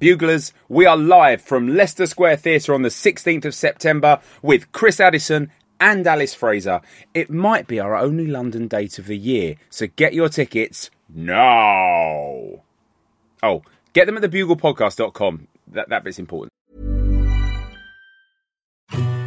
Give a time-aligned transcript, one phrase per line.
[0.00, 5.00] Buglers, we are live from Leicester Square Theatre on the 16th of September with Chris
[5.00, 6.82] Addison and Alice Fraser.
[7.14, 12.62] It might be our only London date of the year, so get your tickets now.
[13.42, 15.48] Oh, get them at thebuglepodcast.com.
[15.72, 16.52] That, that bit's important.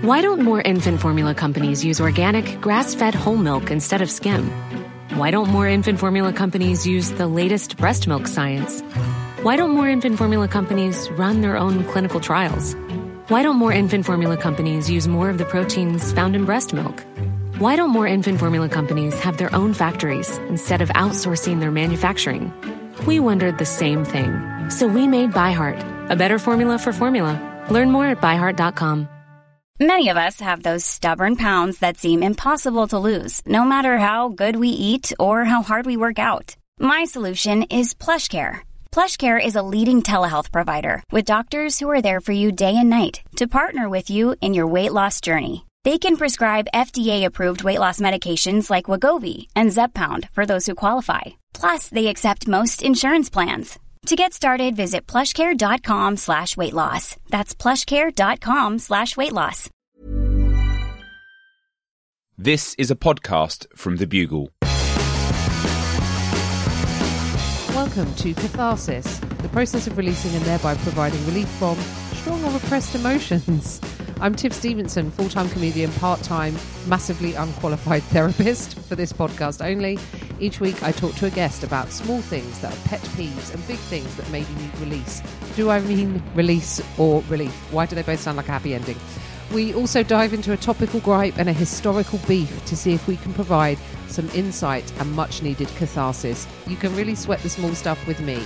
[0.06, 4.50] Why don't more infant formula companies use organic, grass fed whole milk instead of skim?
[5.16, 8.82] Why don't more infant formula companies use the latest breast milk science?
[9.44, 12.76] Why don't more infant formula companies run their own clinical trials?
[13.28, 17.04] Why don't more infant formula companies use more of the proteins found in breast milk?
[17.58, 22.54] Why don't more infant formula companies have their own factories instead of outsourcing their manufacturing?
[23.08, 24.32] We wondered the same thing.
[24.70, 27.34] So we made ByHeart, a better formula for formula.
[27.72, 29.10] Learn more at byheart.com.
[29.80, 34.30] Many of us have those stubborn pounds that seem impossible to lose, no matter how
[34.30, 36.56] good we eat or how hard we work out.
[36.78, 38.62] My solution is PlushCare.
[38.94, 42.90] PlushCare is a leading telehealth provider with doctors who are there for you day and
[42.90, 45.66] night to partner with you in your weight loss journey.
[45.86, 51.22] They can prescribe FDA-approved weight loss medications like Wegovy and Zepbound for those who qualify.
[51.54, 53.80] Plus, they accept most insurance plans.
[54.08, 57.16] To get started, visit plushcare.com slash weight loss.
[57.30, 59.70] That's plushcare.com slash weight loss.
[62.38, 64.50] This is a podcast from The Bugle.
[67.82, 71.76] Welcome to Catharsis, the process of releasing and thereby providing relief from
[72.14, 73.82] strong or repressed emotions.
[74.22, 79.98] I'm Tiff Stevenson, full time comedian, part time, massively unqualified therapist for this podcast only.
[80.40, 83.66] Each week I talk to a guest about small things that are pet peeves and
[83.68, 85.24] big things that maybe need release.
[85.56, 87.52] Do I mean release or relief?
[87.72, 88.98] Why do they both sound like a happy ending?
[89.52, 93.18] We also dive into a topical gripe and a historical beef to see if we
[93.18, 93.80] can provide
[94.12, 96.48] some insight and much needed catharsis.
[96.68, 98.46] You can really sweat the small stuff with me.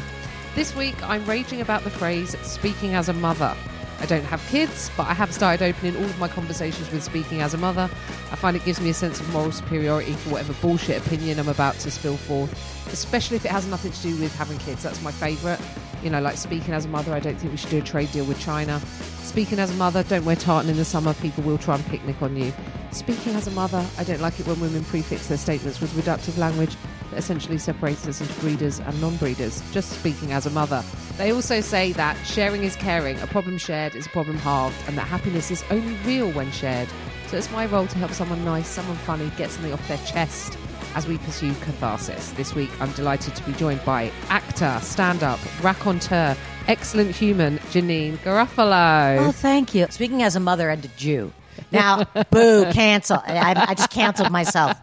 [0.56, 3.56] This week, I'm raging about the phrase speaking as a mother.
[4.00, 7.42] I don't have kids, but I have started opening all of my conversations with speaking
[7.42, 7.90] as a mother.
[8.32, 11.48] I find it gives me a sense of moral superiority for whatever bullshit opinion I'm
[11.48, 12.52] about to spill forth,
[12.92, 14.84] especially if it has nothing to do with having kids.
[14.84, 15.60] That's my favourite.
[16.06, 18.12] You know, like speaking as a mother, I don't think we should do a trade
[18.12, 18.80] deal with China.
[19.24, 22.22] Speaking as a mother, don't wear tartan in the summer, people will try and picnic
[22.22, 22.54] on you.
[22.92, 26.38] Speaking as a mother, I don't like it when women prefix their statements with reductive
[26.38, 26.76] language
[27.10, 29.64] that essentially separates us into breeders and non breeders.
[29.72, 30.84] Just speaking as a mother.
[31.18, 34.96] They also say that sharing is caring, a problem shared is a problem halved, and
[35.00, 36.88] that happiness is only real when shared.
[37.30, 40.56] So it's my role to help someone nice, someone funny, get something off their chest
[40.96, 42.32] as we pursue catharsis.
[42.32, 46.36] This week, I'm delighted to be joined by actor, stand up, raconteur,
[46.68, 49.28] excellent human, Janeane Garofalo.
[49.28, 49.88] Oh, thank you.
[49.90, 51.32] Speaking as a mother and a Jew.
[51.72, 53.22] Now, boo, cancel.
[53.26, 54.78] I, I just canceled myself.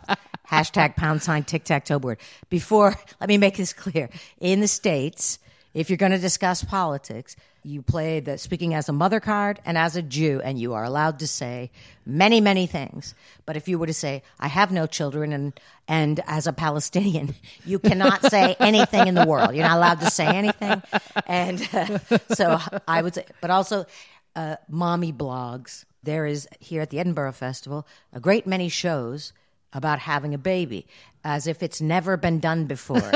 [0.49, 2.19] Hashtag pound sign tic tac toe board.
[2.51, 4.11] Before, let me make this clear.
[4.39, 5.39] In the States,
[5.75, 9.79] if you're going to discuss politics, you play the speaking as a mother card and
[9.79, 11.71] as a Jew, and you are allowed to say
[12.05, 13.15] many, many things.
[13.47, 17.35] But if you were to say, I have no children, and, and as a Palestinian,
[17.65, 19.55] you cannot say anything in the world.
[19.55, 20.83] You're not allowed to say anything.
[21.27, 21.99] And uh,
[22.35, 22.59] so
[22.89, 23.87] I would say, but also,
[24.35, 25.85] uh, mommy blogs.
[26.03, 29.33] There is here at the Edinburgh Festival a great many shows
[29.73, 30.87] about having a baby,
[31.25, 32.99] as if it's never been done before.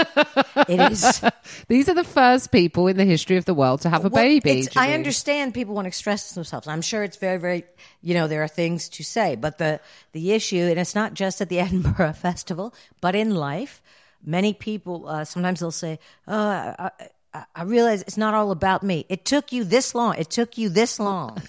[0.68, 1.22] it is.
[1.68, 4.22] These are the first people in the history of the world to have a Well,
[4.22, 4.68] baby.
[4.76, 6.68] I understand people want to express themselves.
[6.68, 7.64] I'm sure it's very, very,
[8.02, 9.80] you know, there are things to say, but the
[10.12, 13.82] the issue, and it's not just at the Edinburgh Festival, but in life,
[14.24, 16.90] many people uh, sometimes they'll say, "Oh, I,
[17.34, 19.04] I, I realize it's not all about me.
[19.08, 20.14] It took you this long.
[20.16, 21.42] It took you this long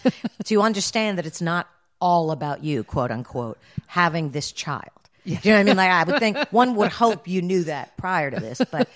[0.46, 1.68] to understand that it's not
[2.00, 3.58] all about you, quote unquote,
[3.88, 4.97] having this child."
[5.42, 5.78] Do you know what I mean?
[5.78, 8.88] Like I would think one would hope you knew that prior to this, but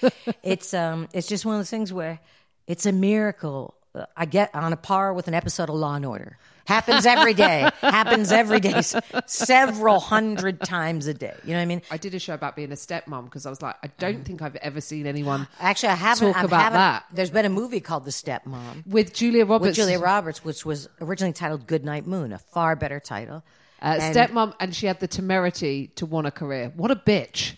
[0.43, 2.19] it's um it's just one of those things where
[2.67, 3.73] it's a miracle.
[4.15, 6.37] I get on a par with an episode of Law and Order.
[6.63, 7.69] Happens every day.
[7.81, 8.81] Happens every day,
[9.25, 11.35] several hundred times a day.
[11.43, 11.81] You know what I mean?
[11.91, 14.41] I did a show about being a stepmom because I was like, I don't think
[14.41, 16.33] I've ever seen anyone Actually, I haven't.
[16.33, 17.05] talk I about haven't- that.
[17.11, 19.69] There's been a movie called The Stepmom with Julia Roberts.
[19.69, 23.43] with Julia Roberts, which was originally titled Good Night Moon, a far better title.
[23.81, 26.71] Uh, And- stepmom, and she had the temerity to want a career.
[26.75, 27.53] What a bitch!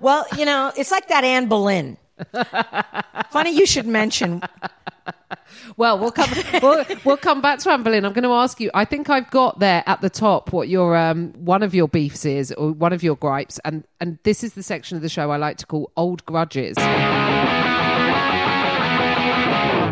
[0.00, 1.96] Well, you know, it's like that Anne Boleyn.
[3.30, 4.42] Funny you should mention.
[5.76, 6.30] Well, we'll come.
[6.62, 8.04] we'll, we'll come back to Anne Boleyn.
[8.06, 8.70] I'm going to ask you.
[8.72, 12.24] I think I've got there at the top what your um one of your beefs
[12.24, 15.30] is, or one of your gripes, and and this is the section of the show
[15.30, 16.76] I like to call old grudges.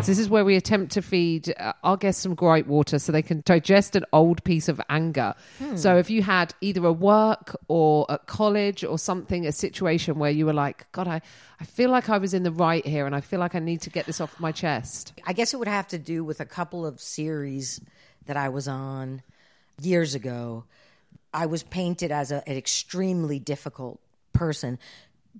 [0.05, 3.23] This is where we attempt to feed uh, our guests some gripe water so they
[3.23, 5.33] can digest an old piece of anger.
[5.75, 10.29] So if you had either a work or at college or something, a situation where
[10.29, 11.21] you were like, God, I,
[11.59, 13.81] I feel like I was in the right here and I feel like I need
[13.81, 15.13] to get this off my chest.
[15.25, 17.81] I guess it would have to do with a couple of series
[18.27, 19.23] that I was on
[19.81, 20.65] years ago.
[21.33, 23.99] I was painted as a, an extremely difficult
[24.33, 24.77] person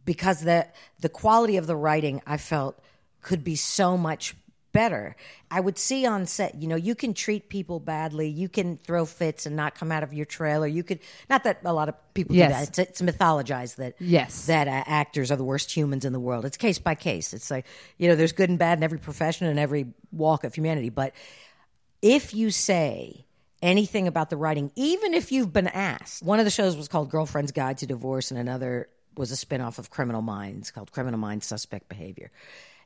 [0.06, 0.68] because the
[1.02, 2.80] the quality of the writing I felt
[3.22, 4.36] could be so much
[4.76, 5.16] better.
[5.50, 9.06] I would see on set, you know, you can treat people badly, you can throw
[9.06, 10.68] fits and not come out of your trailer.
[10.68, 11.00] You could
[11.30, 12.50] not that a lot of people Yes.
[12.50, 12.68] do that.
[12.80, 14.46] It's, it's mythologized that Yes.
[14.46, 16.46] that uh, actors are the worst humans in the world.
[16.46, 17.34] It's case by case.
[17.34, 17.66] It's like
[17.98, 20.90] you know, there's good and bad in every profession and every walk of humanity.
[20.90, 21.14] But
[22.02, 23.26] if you say
[23.62, 27.10] anything about the writing, even if you've been asked, one of the shows was called
[27.10, 31.46] Girlfriend's Guide to Divorce, and another was a spinoff of Criminal Minds called Criminal Minds
[31.46, 32.32] Suspect Behavior.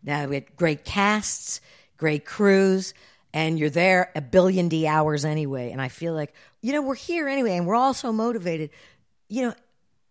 [0.03, 1.61] Now we had great casts,
[1.97, 2.93] great crews,
[3.33, 5.71] and you're there a billion D hours anyway.
[5.71, 8.71] And I feel like, you know, we're here anyway, and we're all so motivated.
[9.27, 9.53] You know,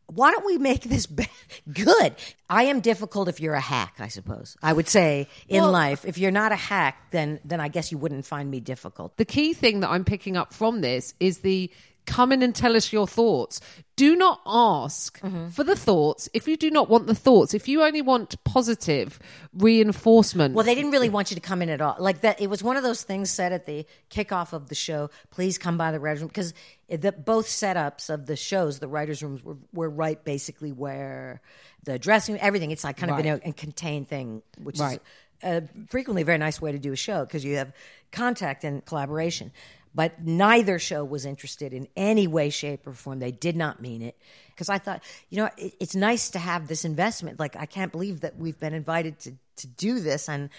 [0.06, 1.26] why don't we make this be-
[1.72, 2.14] good?
[2.48, 4.56] I am difficult if you're a hack, I suppose.
[4.62, 7.98] I would say in life, if you're not a hack, then then I guess you
[7.98, 9.16] wouldn't find me difficult.
[9.16, 11.70] The key thing that I'm picking up from this is the
[12.08, 13.60] come in and tell us your thoughts.
[13.96, 15.20] Do not ask
[15.50, 17.52] for the thoughts if you do not want the thoughts.
[17.52, 19.18] If you only want positive
[19.52, 20.54] reinforcement.
[20.54, 21.96] Well, they didn't really want you to come in at all.
[21.98, 25.10] Like that, it was one of those things said at the kickoff of the show.
[25.30, 26.54] Please come by the writers' room because
[26.88, 31.40] the both setups of the shows, the writers' rooms were, were right basically where
[31.84, 32.70] the dressing room, everything.
[32.70, 33.26] It's like kind of Right.
[33.26, 35.00] in a, a contained thing, which Right.
[35.42, 37.72] is uh, frequently a very nice way to do a show because you have
[38.10, 39.52] contact and collaboration.
[39.94, 43.18] But neither show was interested in any way, shape, or form.
[43.18, 44.16] They did not mean it.
[44.50, 47.40] Because I thought, you know, it, it's nice to have this investment.
[47.40, 50.28] Like, I can't believe that we've been invited to, to do this.
[50.28, 50.50] And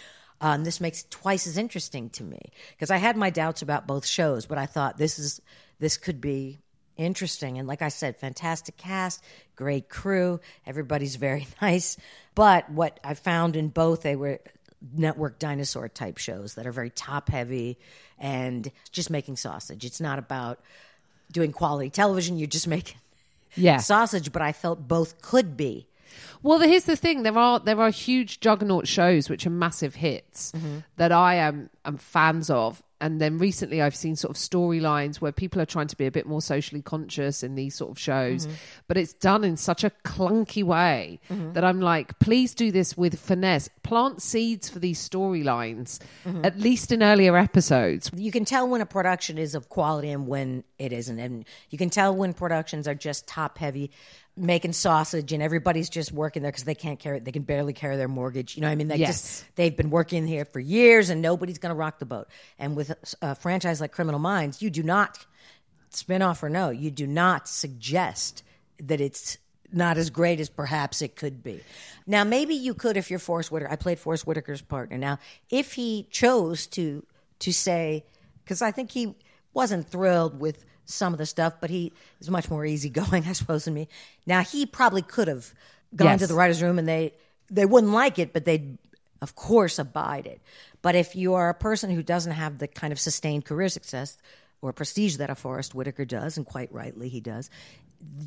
[0.42, 2.40] um, this makes twice as interesting to me.
[2.72, 5.42] Because I had my doubts about both shows, but I thought this is
[5.80, 6.60] this could be
[6.98, 7.58] interesting.
[7.58, 9.24] And like I said, fantastic cast,
[9.56, 11.98] great crew, everybody's very nice.
[12.36, 14.40] But what I found in both, they were
[14.94, 17.78] network dinosaur type shows that are very top heavy
[18.18, 19.86] and just making sausage.
[19.86, 20.60] It's not about
[21.32, 22.98] doing quality television, you're just making
[23.56, 23.78] yeah.
[23.78, 25.88] sausage, but I felt both could be.
[26.42, 30.52] Well, here's the thing: there are there are huge juggernaut shows which are massive hits
[30.54, 30.80] mm-hmm.
[30.98, 35.32] that I am am fans of, and then recently I've seen sort of storylines where
[35.32, 38.46] people are trying to be a bit more socially conscious in these sort of shows,
[38.46, 38.56] mm-hmm.
[38.88, 41.54] but it's done in such a clunky way mm-hmm.
[41.54, 43.70] that I'm like, please do this with finesse.
[43.84, 46.44] Plant seeds for these storylines, mm-hmm.
[46.44, 48.12] at least in earlier episodes.
[48.16, 51.20] You can tell when a production is of quality and when it isn't.
[51.20, 53.92] And you can tell when productions are just top heavy,
[54.40, 57.98] making sausage, and everybody's just working there because they can't carry, they can barely carry
[57.98, 58.56] their mortgage.
[58.56, 58.88] You know I mean?
[58.88, 59.22] They Yes.
[59.22, 62.28] just, they've been working here for years and nobody's going to rock the boat.
[62.58, 65.26] And with a, a franchise like Criminal Minds, you do not,
[65.92, 68.44] spin off or no, you do not suggest
[68.80, 69.38] that it's
[69.72, 71.62] not as great as perhaps it could be.
[72.08, 73.72] Now, maybe you could if you're Forest Whitaker.
[73.72, 74.98] I played Forest Whitaker's partner.
[74.98, 75.20] Now,
[75.50, 77.06] if he chose to
[77.40, 78.04] to say,
[78.44, 79.16] because I think he
[79.54, 83.66] wasn't thrilled with some of the stuff, but he is much more easygoing, I suppose,
[83.66, 83.88] than me.
[84.26, 85.54] Now, he probably could have
[85.96, 86.20] gone Yes.
[86.22, 87.14] to the writers' room and they
[87.52, 88.78] they wouldn't like it, but they'd
[89.22, 90.40] of course abide it.
[90.82, 94.18] But if you are a person who doesn't have the kind of sustained career success
[94.62, 97.50] or prestige that a Forest Whitaker does, and quite rightly he does,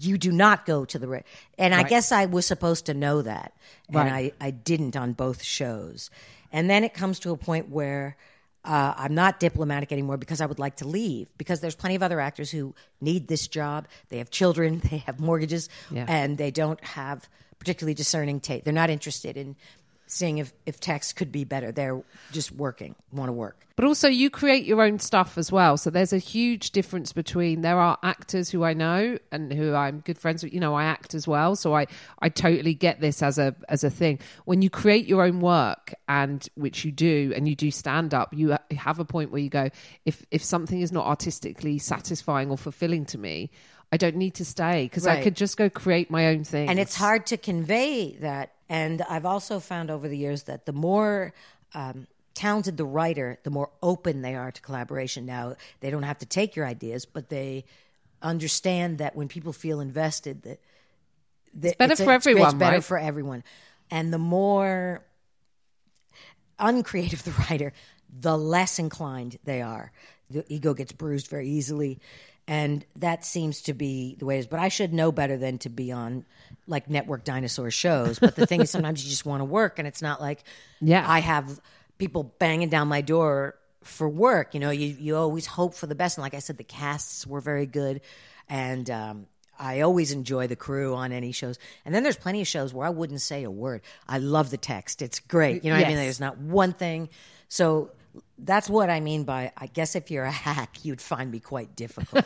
[0.00, 1.20] you do not go to the ra-
[1.56, 3.53] and I guess I was supposed to know that,
[3.88, 4.35] and Right.
[4.41, 6.11] I I didn't on both shows,
[6.53, 8.17] and then it comes to a point where.
[8.64, 11.28] Uh, I'm not diplomatic anymore because I would like to leave.
[11.37, 13.88] Because there's plenty of other actors who need this job.
[14.09, 16.07] They have children, they have mortgages, Yeah.
[16.09, 17.28] and they don't have
[17.59, 18.64] particularly discerning taste.
[18.64, 19.57] They're not interested in
[20.12, 21.73] seeing if, if text could be better.
[21.73, 22.02] They're
[22.33, 23.66] just working, want to work.
[23.75, 25.78] But also, you create your own stuff as well.
[25.78, 30.00] So there's a huge difference between there are actors who I know and who I'm
[30.00, 30.52] good friends with.
[30.52, 31.87] You know, I act as well, so I
[32.19, 34.19] I totally get this as a as a thing.
[34.45, 38.35] When you create your own work, and which you do, and you do stand up,
[38.35, 39.71] you have a point where you go,
[40.04, 43.50] if if something is not artistically satisfying or fulfilling to me.
[43.92, 46.68] I don't need to stay because I could just go create my own thing.
[46.70, 48.54] And it's hard to convey that.
[48.70, 51.34] And I've also found over the years that the more
[51.75, 55.26] um, talented the writer, the more open they are to collaboration.
[55.26, 57.66] Now, they don't have to take your ideas, but they
[58.22, 60.61] understand that when people feel invested, that,
[61.54, 62.84] that It's better a- for everyone, It's better right?
[62.84, 63.44] for everyone.
[63.90, 65.04] And the more
[66.58, 67.75] uncreative the writer,
[68.20, 69.92] the less inclined they are.
[70.30, 72.00] The ego gets bruised very easily.
[72.49, 74.46] And that seems to be the way it is.
[74.46, 76.25] But I should know better than to be on
[76.66, 78.18] like network dinosaur shows.
[78.18, 80.42] But the thing is, sometimes you just want to work, and it's not like
[80.80, 81.04] Yeah.
[81.08, 81.61] I have
[81.99, 84.54] people banging down my door for work.
[84.54, 86.18] You know, you you always hope for the best.
[86.18, 88.00] And like I said, the casts were very good,
[88.49, 89.26] and um,
[89.58, 91.58] I always enjoy the crew on any shows.
[91.84, 93.82] And then there's plenty of shows where I wouldn't say a word.
[94.08, 95.64] I love the text; it's great.
[95.64, 95.96] You know what I mean?
[95.96, 97.08] There's not one thing.
[97.49, 97.90] So
[98.38, 101.76] that's what I mean by I guess if you're a hack, you'd find me quite
[101.76, 102.25] difficult.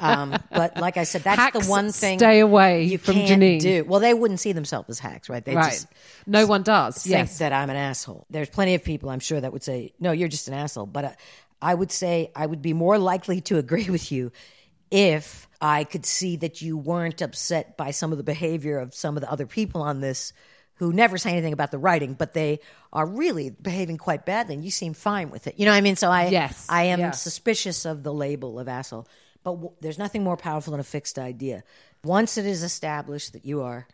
[0.00, 2.18] um, but like I said, that's Hacks the one thing.
[2.18, 3.60] stay away you from can't Janeane.
[3.60, 3.84] do.
[3.84, 5.44] Well, they wouldn't see themselves as hacks, right?
[5.44, 5.70] They right.
[5.72, 5.86] just
[6.26, 7.02] no one does.
[7.02, 7.38] think Yes.
[7.38, 8.26] that I'm an asshole.
[8.30, 11.04] There's plenty of people I'm sure that would say, "No, you're just an asshole." But
[11.04, 11.12] uh,
[11.60, 14.32] I would say I would be more likely to agree with you
[14.90, 19.16] if I could see that you weren't upset by some of the behavior of some
[19.16, 20.32] of the other people on this
[20.80, 22.58] who never say anything about the writing, but they
[22.90, 25.54] are really behaving quite badly, and you seem fine with it.
[25.58, 25.96] You know what I mean?
[25.96, 26.66] So I, Yes.
[26.70, 27.10] I am Yeah.
[27.10, 29.06] suspicious of the label of asshole.
[29.44, 31.64] But w- there's nothing more powerful than a fixed idea.
[32.02, 33.86] Once it is established that you are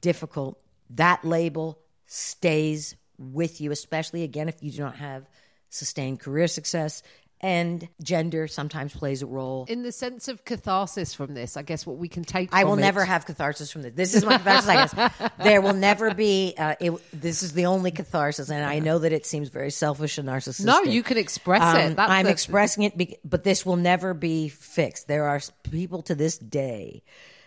[0.00, 0.58] difficult,
[0.90, 5.28] that label stays with you, especially again if you do not have
[5.68, 7.02] sustained career success.
[7.44, 9.66] And gender sometimes plays a role.
[9.68, 12.50] In the sense of catharsis from this, I guess what we can take.
[12.52, 13.94] I will it- never have catharsis from this.
[13.96, 14.68] This is my catharsis.
[14.68, 14.74] I
[15.18, 16.54] guess there will never be.
[16.56, 20.18] Uh, it, this is the only catharsis, and I know that it seems very selfish
[20.18, 20.66] and narcissistic.
[20.66, 21.96] No, you can express Um, it.
[21.96, 25.08] That's I'm the- expressing it, be, but this will never be fixed.
[25.08, 27.02] There are people to this day,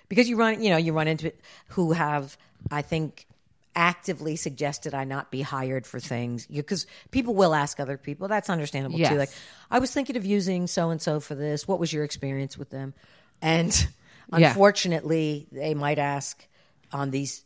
[0.09, 2.37] because you run, you know, you run into it who have,
[2.69, 3.27] I think,
[3.75, 8.27] actively suggested I not be hired for things because people will ask other people.
[8.27, 9.11] That's understandable Yes.
[9.11, 9.17] too.
[9.17, 9.31] Like,
[9.69, 11.67] I was thinking of using so and so for this.
[11.67, 12.93] What was your experience with them?
[13.41, 13.71] And
[14.37, 14.49] Yeah.
[14.49, 16.47] unfortunately, they might ask
[16.91, 17.43] on these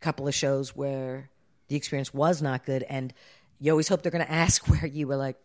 [0.00, 1.30] couple of shows where
[1.68, 3.12] the experience was not good, and
[3.58, 5.36] you always hope they're going to ask where you were like,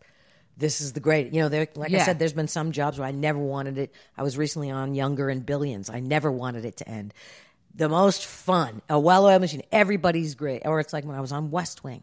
[0.56, 1.68] "This is the great." You know, there.
[1.74, 3.94] Like I said, there's been some jobs where I never wanted it.
[4.16, 5.88] I was recently on Younger and Billions.
[5.90, 7.14] I never wanted it to end.
[7.76, 9.62] The most fun, a well-oiled machine.
[9.70, 10.62] Everybody's great.
[10.64, 12.02] Or it's like when I was on West Wing,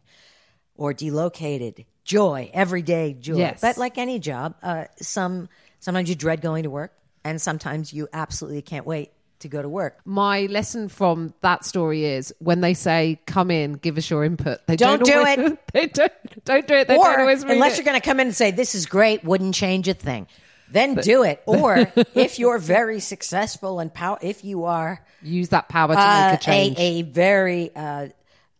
[0.75, 1.86] or Delocated.
[2.03, 3.38] Joy, everyday joy.
[3.38, 3.62] Yes.
[3.62, 5.50] But like any job, uh, some
[5.80, 9.70] sometimes you dread going to work, and sometimes you absolutely can't wait to go to
[9.70, 10.00] work.
[10.06, 14.60] My lesson from that story is when they say, "Come in, give us your input."
[14.68, 15.60] They Don't don't, do it.
[15.74, 16.12] They don't.
[16.46, 16.88] Don't do it.
[16.89, 17.77] They or don't always unless it.
[17.77, 20.27] you're going to come in and say this is great, wouldn't change a thing,
[20.74, 21.42] then do it.
[21.48, 26.30] Or if you're very successful and power, if you are use that power to uh,
[26.32, 26.77] make a change.
[26.80, 28.08] a, very uh,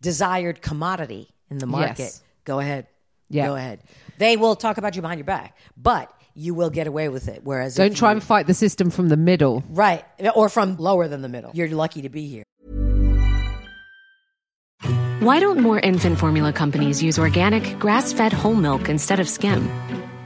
[0.00, 2.22] desired commodity in the market, Yes.
[2.44, 2.86] go ahead.
[3.28, 3.46] Yeah.
[3.46, 3.80] Go ahead.
[4.18, 7.40] They will talk about you behind your back, but you will get away with it.
[7.44, 9.62] Whereas don't try you- and fight the system from the middle.
[9.68, 10.04] right
[10.34, 11.50] or from lower than the middle.
[11.54, 12.44] You're lucky to be here.
[15.20, 19.68] Why don't more infant formula companies use organic, grass fed whole milk instead of skim?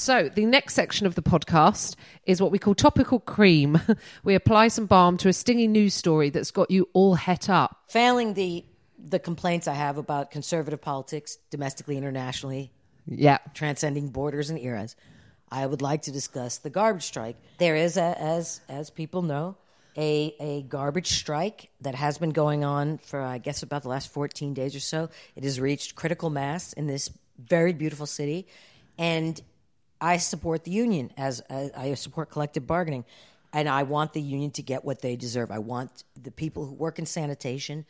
[0.00, 3.78] So, the next section of the podcast is what we call topical cream.
[4.24, 7.76] we apply some balm to a stinging news story that's got you all het up.
[7.90, 8.64] Failing the
[8.98, 12.70] the complaints I have about conservative politics domestically, internationally,
[13.06, 13.38] Yeah.
[13.52, 14.96] transcending borders and eras,
[15.50, 17.36] I would like to discuss the garbage strike.
[17.58, 19.56] There is, a, as as people know,
[19.98, 24.10] a a garbage strike that has been going on for I guess about the last
[24.14, 25.10] 14 days or so.
[25.36, 28.46] It has reached critical mass in this very beautiful city,
[28.96, 29.38] and
[30.00, 33.04] I support the union as, I support collective bargaining,
[33.52, 35.50] and I want the union to get what they deserve.
[35.50, 37.84] I want the people who work in sanitation,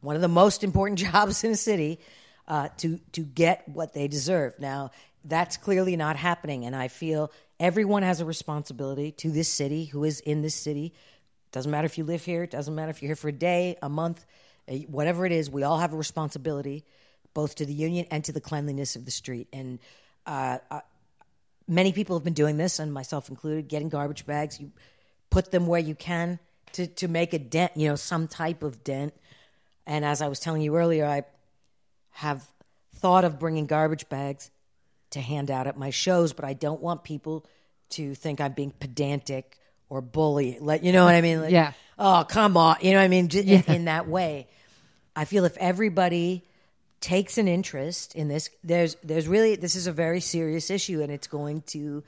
[0.00, 1.98] one of the most important jobs in the city,
[2.46, 4.58] uh, to to get what they deserve.
[4.58, 4.90] Now
[5.24, 10.04] that's clearly not happening, and I feel everyone has a responsibility to this city who
[10.04, 10.94] is in this city.
[11.52, 12.46] Doesn't matter if you live here.
[12.46, 14.24] Doesn't matter if you're here for a day, a month,
[14.86, 15.50] whatever it is.
[15.50, 16.84] We all have a responsibility,
[17.34, 19.48] both to the union and to the cleanliness of the street.
[19.52, 19.78] And
[20.26, 20.80] uh, uh,
[21.68, 24.58] many people have been doing this, and myself included, getting garbage bags.
[24.58, 24.72] You
[25.30, 26.38] put them where you can
[26.72, 29.14] to, to make a dent, you know, some type of dent.
[29.86, 31.22] And as I was telling you earlier, I
[32.12, 32.46] have
[32.96, 34.50] thought of bringing garbage bags
[35.10, 37.46] to hand out at my shows, but I don't want people
[37.90, 39.56] to think I'm being pedantic
[39.88, 40.58] or bully.
[40.60, 41.40] Like, you know what I mean?
[41.40, 41.72] Like, Yeah.
[41.98, 42.76] Oh, come on.
[42.80, 43.28] You know what I mean?
[43.28, 44.46] J- in, in that way.
[45.16, 46.44] I feel if everybody
[47.00, 51.12] takes an interest in this, there's there's really this is a very serious issue, and
[51.12, 52.02] it's going to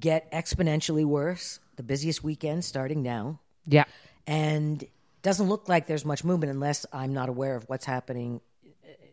[0.00, 1.60] get exponentially worse.
[1.76, 3.84] The busiest weekend starting now, Yeah.
[4.26, 4.84] and
[5.22, 8.40] doesn't look like there's much movement unless I'm not aware of what's happening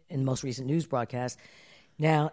[0.10, 1.38] in the most recent news broadcast.
[2.00, 2.32] Now,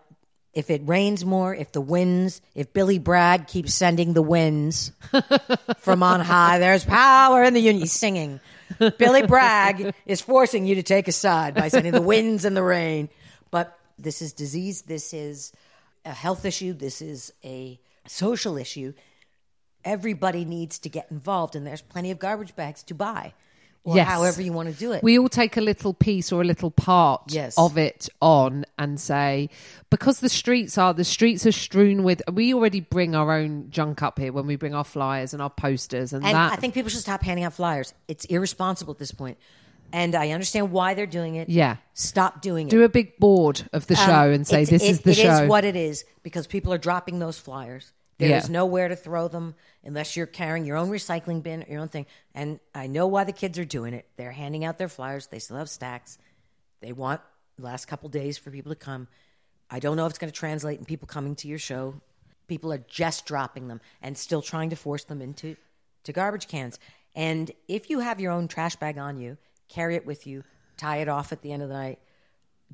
[0.54, 4.92] if it rains more, if the winds, if Billy Bragg keeps sending the winds
[5.78, 7.80] from on high, there's power in the union.
[7.80, 8.40] He's singing.
[8.98, 12.62] Billy Bragg is forcing you to take a side by sending the winds and the
[12.62, 13.08] rain.
[13.50, 14.82] But this is disease.
[14.82, 15.52] This is
[16.04, 16.72] a health issue.
[16.72, 18.92] This is a social issue.
[19.84, 23.34] Everybody needs to get involved, and there's plenty of garbage bags to buy,
[23.84, 24.06] or Yes.
[24.08, 25.02] however you want to do it.
[25.02, 27.54] we all take a little piece or a little part Yes.
[27.58, 29.48] of it on and say
[29.90, 34.02] because the streets are the streets are strewn with we already bring our own junk
[34.02, 36.74] up here when we bring our flyers and our posters and, And that I think
[36.74, 37.92] people should stop handing out flyers.
[38.08, 39.36] It's irresponsible at this point.
[39.94, 41.50] And I understand why they're doing it.
[41.50, 41.76] Yeah.
[41.92, 42.70] Stop doing it.
[42.70, 45.16] do a big board of the Um, show and say this it- is the it
[45.18, 47.92] show It is what it is because people are dropping those flyers.
[48.22, 48.52] There is Yeah.
[48.52, 52.06] nowhere to throw them unless you're carrying your own recycling bin or your own thing.
[52.34, 54.08] And I know why the kids are doing it.
[54.16, 55.26] They're handing out their flyers.
[55.26, 56.18] They still have stacks.
[56.80, 57.20] They want
[57.56, 59.08] the last couple days for people to come.
[59.70, 62.00] I don't know if it's going to translate in people coming to your show.
[62.46, 65.56] People are just dropping them and still trying to force them into
[66.04, 66.78] to garbage cans.
[67.14, 69.36] And if you have your own trash bag on you,
[69.68, 70.44] carry it with you,
[70.76, 71.98] tie it off at the end of the night.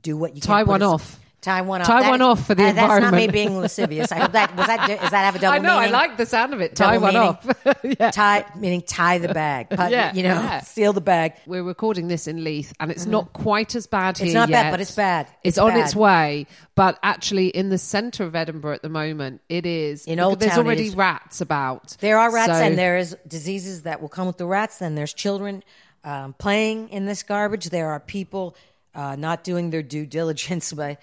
[0.01, 0.49] Do what you can.
[0.49, 1.21] Tie one off.
[1.41, 1.87] Tie one off.
[1.87, 4.11] Tie That one is- off for the uh, That's not me being lascivious.
[4.11, 4.89] I hope that was that.
[4.89, 5.95] Does that have a double I know meaning?
[5.95, 7.47] I like the sound of it tie one off
[7.85, 8.11] yeah.
[8.11, 9.71] tie meaning tie the bag.
[9.71, 10.61] Put- Yeah, you know, yeah.
[10.63, 11.35] steal the bag.
[11.47, 14.27] we're recording this in Leith, and it's not quite as bad here.
[14.27, 14.35] Mm-hmm.
[14.35, 15.27] not bad, but it's bad.
[15.45, 15.85] It's, It's on bad.
[15.85, 20.07] its way, but actually, in the centre of Edinburgh at the moment, it is.
[20.07, 20.97] In Old There's already is.
[20.97, 21.97] rats about.
[22.01, 24.79] There are rats, So- and there is diseases that will come with the rats.
[24.79, 25.63] Then there's children
[26.03, 27.67] um, playing in this garbage.
[27.67, 28.57] There are people
[28.95, 30.99] uh, not doing their due diligence by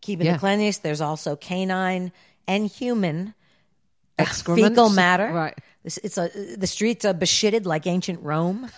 [0.00, 0.34] keeping Yeah.
[0.34, 0.78] the cleanliness.
[0.78, 2.12] There's also canine
[2.46, 3.34] and human
[4.18, 4.68] Excrement.
[4.68, 5.30] fecal matter.
[5.32, 5.58] Right.
[5.82, 8.70] This, it's a the streets are beshitted like ancient Rome.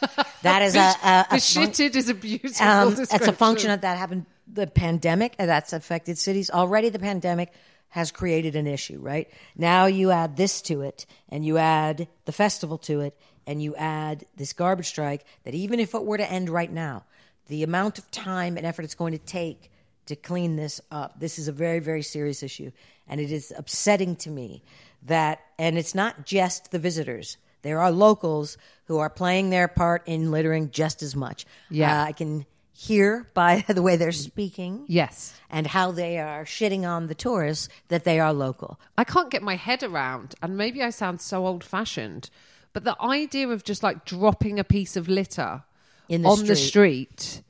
[0.43, 3.81] That is a, a, a The shitted is a beautiful um, it's a function of
[3.81, 7.53] that happened the pandemic and that's affected cities already the pandemic
[7.89, 12.33] has created an issue right now you add this to it and you add the
[12.33, 16.31] festival to it and you add this garbage strike that even if it were to
[16.31, 17.03] end right now
[17.49, 19.71] the amount of time and effort it's going to take
[20.07, 22.71] to clean this up this is a very very serious issue
[23.09, 24.63] and it is upsetting to me
[25.05, 30.03] that and it's not just the visitors there are locals who are playing their part
[30.07, 32.03] in littering just as much Yeah.
[32.03, 35.35] uh, I can hear by the way they're speaking Yes.
[35.51, 38.81] and how they are shitting on the tourists that they are local.
[38.99, 42.29] I can't get my head around, and maybe I sound so old fashioned,
[42.73, 45.63] but the idea of just like dropping a piece of litter
[46.09, 47.43] In the on the street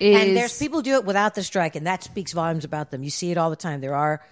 [0.00, 0.16] is.
[0.16, 3.02] And there's people do it without the strike, and that speaks volumes about them.
[3.02, 3.80] You see it all the time.
[3.80, 4.22] There are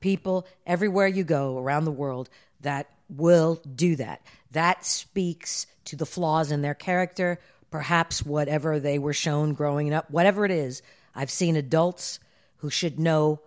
[0.00, 2.28] people everywhere you go around the world
[2.60, 4.22] that will do that.
[4.52, 7.38] That speaks to the flaws in their character,
[7.70, 10.82] perhaps whatever they were shown growing up, whatever it is.
[11.14, 12.20] I've seen adults
[12.58, 13.40] who should know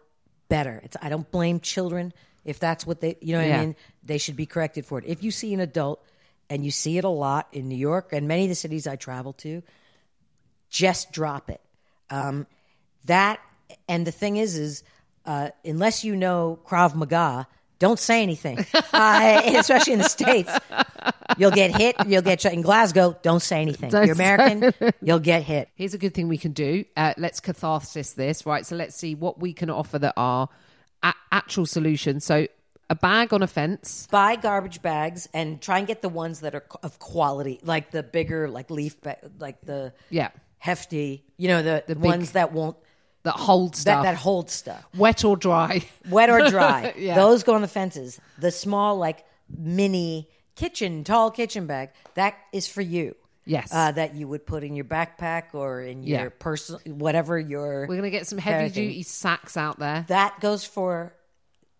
[0.48, 0.82] better.
[0.84, 2.14] It's, I don't blame children
[2.46, 3.58] if that's what they, you know what Yeah.
[3.62, 3.76] I mean?
[4.04, 5.06] They should be corrected for it.
[5.06, 6.04] If you see an adult,
[6.50, 8.96] and you see it a lot in New York and many of the cities I
[8.96, 9.62] travel to,
[10.70, 11.62] just drop it.
[12.10, 12.48] Um,
[13.06, 13.40] that
[13.88, 14.84] and the thing is, is
[15.26, 17.48] uh, unless you know Krav Maga,
[17.80, 18.60] don't say anything.
[18.94, 20.52] uh, especially in the states,
[21.38, 21.96] you'll get hit.
[22.08, 23.18] You'll get shot in Glasgow.
[23.22, 23.90] Don't say anything.
[23.90, 24.74] Don't You're American.
[25.02, 25.70] You'll get hit.
[25.76, 26.86] Here's a good thing we can do.
[26.98, 28.66] Uh, let's catharsis this, right?
[28.66, 30.50] So let's see what we can offer that are
[31.04, 32.26] a- actual solutions.
[32.26, 32.48] So
[32.90, 34.08] a bag on a fence.
[34.12, 38.04] Buy garbage bags and try and get the ones that are of quality, like the
[38.04, 40.30] bigger, like leaf, ba- like the Yeah.
[40.60, 41.24] Hefty.
[41.38, 42.78] You know, the, the ones that won't
[43.24, 44.04] That hold stuff.
[44.04, 44.86] that hold stuff.
[44.96, 45.84] wet or dry.
[46.10, 46.94] wet or dry.
[46.98, 47.16] Yeah.
[47.16, 48.20] Those go on the fences.
[48.38, 53.16] The small, like mini kitchen, tall kitchen bag, that is for you.
[53.46, 53.70] Yes.
[53.74, 56.30] Uh, that you would put in your backpack or in your Yeah.
[56.38, 57.82] personal, whatever your.
[57.82, 60.06] We're going to get some heavy duty sacks out there.
[60.10, 61.14] that goes for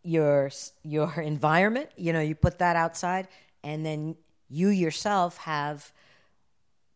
[0.02, 0.50] your
[0.84, 1.90] your environment.
[1.98, 3.28] You know, you put that outside,
[3.64, 4.16] and then
[4.50, 5.92] you yourself have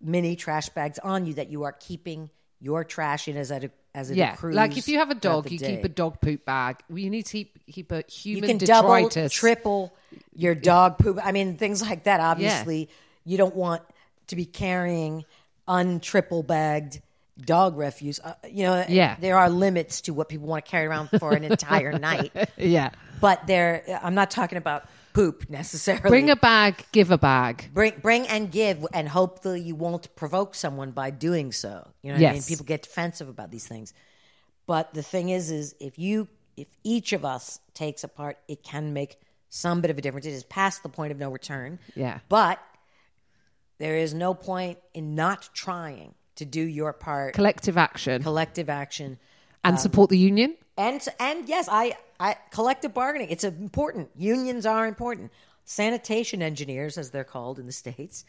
[0.04, 4.10] mini trash bags on you that you are keeping your trash in as a as
[4.10, 5.76] it Yeah, accrues like if you have a dog, you day.
[5.76, 6.78] keep a dog poop bag.
[6.89, 9.94] Well, you need to keep, keep a human you can double, triple
[10.36, 11.20] your dog poop.
[11.24, 12.20] I mean, things like that.
[12.20, 12.89] Obviously,
[13.24, 13.84] you don't want
[14.28, 15.26] to be carrying
[15.68, 17.02] untriple bagged
[17.39, 18.20] dog refuse.
[18.20, 19.16] Uh, you know, Yeah.
[19.20, 22.32] there are limits to what people want to carry around for an entire night.
[22.58, 26.10] Yeah, But there, I'm not talking about poop necessarily.
[26.10, 27.69] bring a bag, give a bag.
[27.73, 31.88] Bring, bring and give, and hopefully you won't provoke someone by doing so.
[32.02, 32.43] You know what I mean?
[32.43, 33.93] People get defensive about these things.
[34.65, 38.63] But the thing is, is if you, if each of us takes a part, it
[38.63, 39.17] can make
[39.49, 40.26] some bit of a difference.
[40.26, 41.80] It is past the point of no return.
[41.95, 42.19] Yeah.
[42.30, 42.60] But
[43.80, 49.19] There is no point in not trying to do your part, Collective action collective action.
[49.63, 50.56] and support the union.
[50.77, 53.29] And and yes, I, I collective bargaining.
[53.29, 54.09] It's important.
[54.15, 55.31] Unions are important.
[55.65, 58.25] Sanitation engineers, as they're called in the states.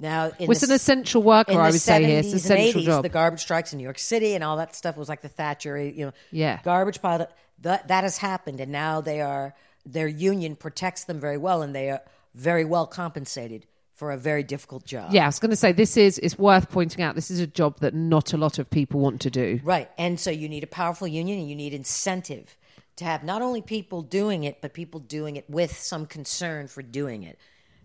[0.00, 2.18] Now, in was the an essential worker, I would say here.
[2.20, 3.02] It's an essential 80s, job.
[3.02, 5.76] The garbage strikes in New York City and all that stuff was like the Thatcher,
[5.76, 6.60] you know, Yeah.
[6.62, 7.28] garbage pile.
[7.62, 11.74] That that has happened, and now they are their union protects them very well, and
[11.74, 12.02] they are
[12.34, 13.66] very well compensated
[13.98, 15.12] for a very difficult job.
[15.12, 17.16] Yeah, I was going to say this is it's worth pointing out.
[17.16, 19.58] This is a job that not a lot of people want to do.
[19.64, 19.90] Right.
[19.98, 22.56] And so you need a powerful union and you need incentive
[22.96, 26.80] to have not only people doing it, but people doing it with some concern for
[26.80, 27.40] doing it.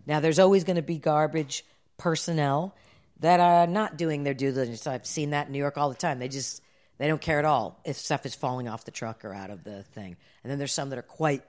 [0.06, 1.64] Now, there's always going to be garbage
[1.98, 2.76] personnel
[3.20, 4.86] that are not doing their due diligence.
[4.86, 6.20] I've seen that in New York all the time.
[6.20, 6.62] They just,
[6.98, 9.64] they don't care at all if stuff is falling off the truck or out of
[9.64, 10.16] the thing.
[10.44, 11.42] And then there's some that are quite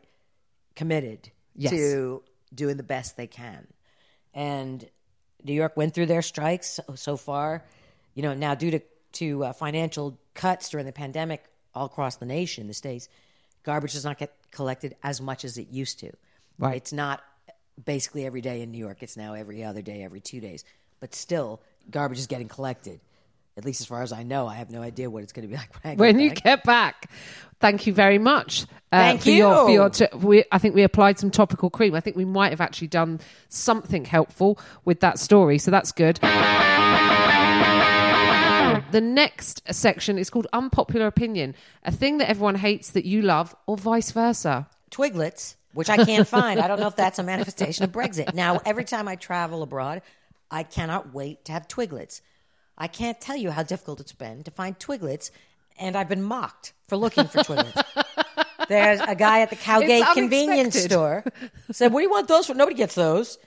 [0.76, 1.72] committed Yes.
[1.72, 2.24] to
[2.54, 3.68] doing the best they can.
[4.36, 4.88] And
[5.44, 7.64] New York went through their strikes so, so far.
[8.14, 8.80] You know, now due to
[9.14, 13.08] to uh, financial cuts during the pandemic all across the nation, the states,
[13.64, 16.12] garbage does not get collected as much as it used to.
[16.60, 16.76] Right.
[16.76, 17.24] It's not
[17.84, 18.98] basically every day in New York.
[19.02, 20.64] It's now every other day, every two days.
[21.00, 23.00] But still, garbage is getting collected.
[23.58, 25.50] At least as far as I know, I have no idea what it's going to
[25.50, 26.44] be like when I get When you back.
[26.44, 27.10] get back,
[27.62, 28.64] thank you very much.
[28.92, 31.96] uh, Thank for Your, for your t- we, I think we applied some topical cream.
[31.96, 36.20] I think we might have actually done something helpful with that story, so that's good.
[38.92, 43.54] The next section is called unpopular opinion, a thing that everyone hates that you love,
[43.68, 44.68] or vice versa.
[44.92, 46.60] Twiglets, which I can't find.
[46.60, 48.34] I don't know if that's a manifestation of Brexit.
[48.34, 50.02] Now, every time I travel abroad,
[50.52, 52.22] I cannot wait to have Twiglets.
[52.78, 55.32] I can't tell you how difficult it's been to find Twiglets,
[55.80, 57.84] and I've been mocked for looking for Twiglets.
[58.68, 61.24] There's a guy at the Cowgate convenience store
[61.72, 63.38] said, "What do you want those for?" Nobody gets those.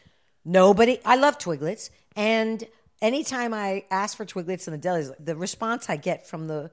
[0.45, 1.01] Nobody.
[1.05, 2.63] I love Twiglets, and
[3.03, 6.71] anytime I ask for Twiglets in the delis, the response I get from the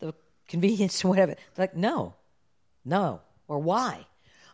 [0.00, 0.14] the
[0.48, 2.14] convenience store, whatever, like, "No,
[2.84, 4.06] no, or why?"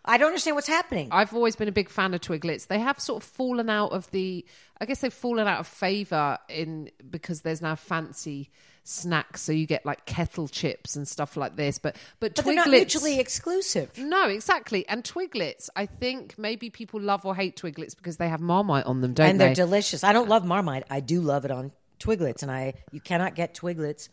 [0.04, 1.08] I don't understand what's happening.
[1.12, 2.66] I've always been a big fan of Twiglets.
[2.66, 4.44] They have sort of fallen out of the.
[4.80, 8.50] I guess they've fallen out of favor in because there's now fancy
[8.84, 11.78] snacks, so you get like kettle chips and stuff like this.
[11.78, 13.96] But but, but Twiglets they're not mutually exclusive.
[13.96, 14.86] No, exactly.
[14.88, 19.02] And Twiglets, I think maybe people love or hate Twiglets because they have Marmite on
[19.02, 19.46] them, don't and they?
[19.46, 20.02] And they're delicious.
[20.02, 20.84] I don't love Marmite.
[20.90, 24.08] I do love it on Twiglets, and I you cannot get Twiglets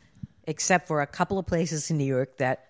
[0.45, 2.65] except for a couple of places in New York that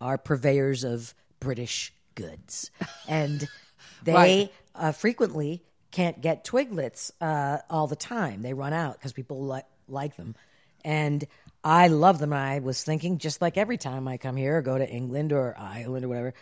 [0.00, 2.72] are purveyors of British goods,
[3.06, 3.46] and
[4.02, 4.52] they Right.
[4.74, 8.42] uh, frequently can't get Twiglets uh, all the time.
[8.42, 10.34] They run out because people li- like them,
[10.84, 11.24] and
[11.62, 12.32] I love them.
[12.32, 15.54] I was thinking, just like every time I come here or go to England or
[15.56, 16.34] Ireland or whatever,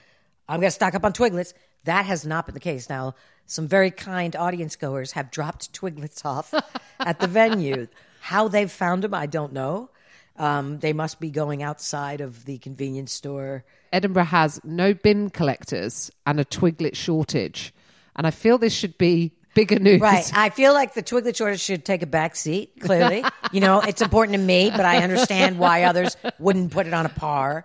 [0.48, 1.52] I'm going to stock up on Twiglets.
[1.84, 2.88] That has not been the case.
[2.88, 3.14] Now,
[3.46, 6.52] some very kind audience goers have dropped Twiglets off
[7.00, 7.88] at the venue.
[8.20, 9.90] How they've found them, I don't know.
[10.37, 13.64] Um, they must be going outside of the convenience store.
[13.92, 17.73] Edinburgh has no bin collectors and a Twiglet shortage.
[18.16, 20.01] And I feel this should be bigger news.
[20.01, 20.31] Right.
[20.35, 23.25] I feel like the Twiglet shortage should take a back seat, clearly.
[23.53, 27.07] you know, it's important to me, but I understand why others wouldn't put it on
[27.07, 27.62] a par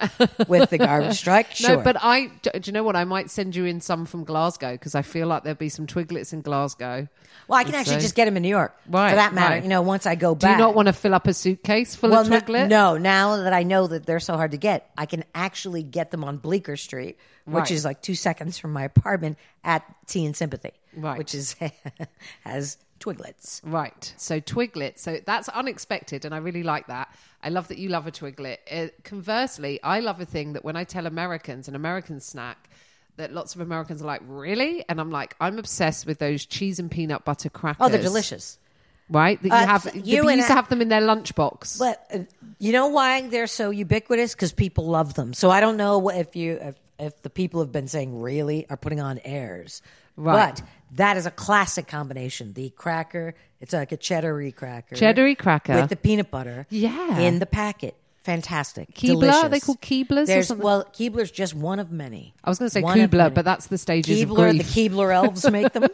[0.47, 1.51] with the garbage strike.
[1.55, 1.77] Sure.
[1.77, 2.95] No, but I do you know what?
[2.95, 5.87] I might send you in some from Glasgow because I feel like there'll be some
[5.87, 7.07] Twiglets in Glasgow.
[7.47, 8.75] well, I can actually So- just get them in New York.
[8.89, 9.55] Right, For that matter.
[9.55, 9.63] right.
[9.63, 10.41] You know, once I go back.
[10.41, 12.67] Do you not want to fill up a suitcase full well, of no- Twiglet?
[12.69, 16.11] No, now that I know that they're so hard to get, I can actually get
[16.11, 17.71] them on Bleecker Street, which Right.
[17.71, 21.17] is like two seconds from my apartment at Tea and Sympathy, Right.
[21.17, 21.55] which is
[22.43, 23.61] has Twiglets.
[23.63, 24.13] Right.
[24.17, 24.97] So Twiglet.
[24.99, 27.13] So that's unexpected, and I really like that.
[27.41, 28.57] I love that you love a Twiglet.
[28.71, 32.69] Uh, conversely, I love a thing that when I tell Americans an American snack,
[33.17, 34.83] that lots of Americans are like, really?
[34.89, 37.85] And I'm like, I'm obsessed with those cheese and peanut butter crackers.
[37.85, 38.57] Oh, they're delicious.
[39.09, 39.41] Right?
[39.41, 39.91] That you Uh, have.
[39.95, 41.79] you used to have them in their lunchbox.
[41.79, 42.19] But uh,
[42.59, 44.35] you know why they're so ubiquitous?
[44.35, 45.33] Because people love them.
[45.33, 48.77] So I don't know if you if, if the people have been saying really are
[48.77, 49.81] putting on airs.
[50.15, 50.53] Right.
[50.55, 50.63] But
[50.95, 52.53] that is a classic combination.
[52.53, 54.95] The cracker, it's like a cheddary cracker.
[54.95, 55.75] Cheddary cracker.
[55.75, 56.67] With the peanut butter.
[56.69, 57.19] Yeah.
[57.19, 57.95] In the packet.
[58.23, 58.93] Fantastic.
[58.93, 59.09] Keebler?
[59.09, 59.49] Are Delicious.
[59.49, 60.63] they called Keeblers or something?
[60.63, 62.33] Well, Keebler's just one of many.
[62.43, 64.57] I was going to say One of Kubler, but that's the stages of Keebler, the
[64.57, 64.91] grief.
[64.91, 65.87] Keebler elves make them.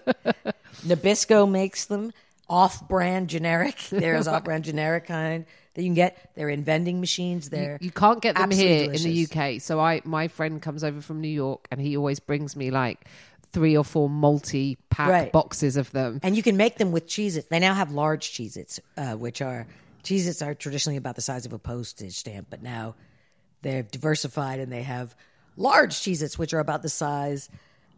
[0.86, 2.12] Nabisco makes them.
[2.50, 3.78] Off-brand generic.
[3.90, 6.32] There's off-brand generic kind that you can get.
[6.36, 7.50] They're in vending machines.
[7.50, 9.28] They're you can't get them here in the.
[9.30, 9.62] UK.
[9.62, 13.06] So I, my friend comes over from New York, and he always brings me like
[13.52, 15.32] three or four multi-pack Right.
[15.32, 16.20] boxes of them.
[16.24, 17.48] And you can make them with Cheez-Its.
[17.48, 19.66] They now have large Cheez-Its, uh, which are
[20.04, 22.96] Cheez-Its are traditionally about the size of a postage stamp, but now
[23.62, 25.16] they're diversified and they have
[25.56, 27.50] large Cheez-Its, which are about the size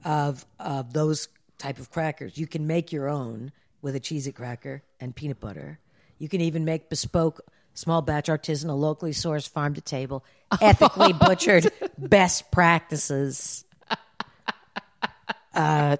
[0.06, 2.38] of of those type of crackers.
[2.38, 5.80] You can make your own with a cheesy cracker and peanut butter.
[6.20, 7.42] You can even make bespoke,
[7.78, 10.26] small batch artisanal, locally sourced, farm to table,
[10.62, 13.64] ethically butchered, best practices.
[15.54, 15.98] Uh,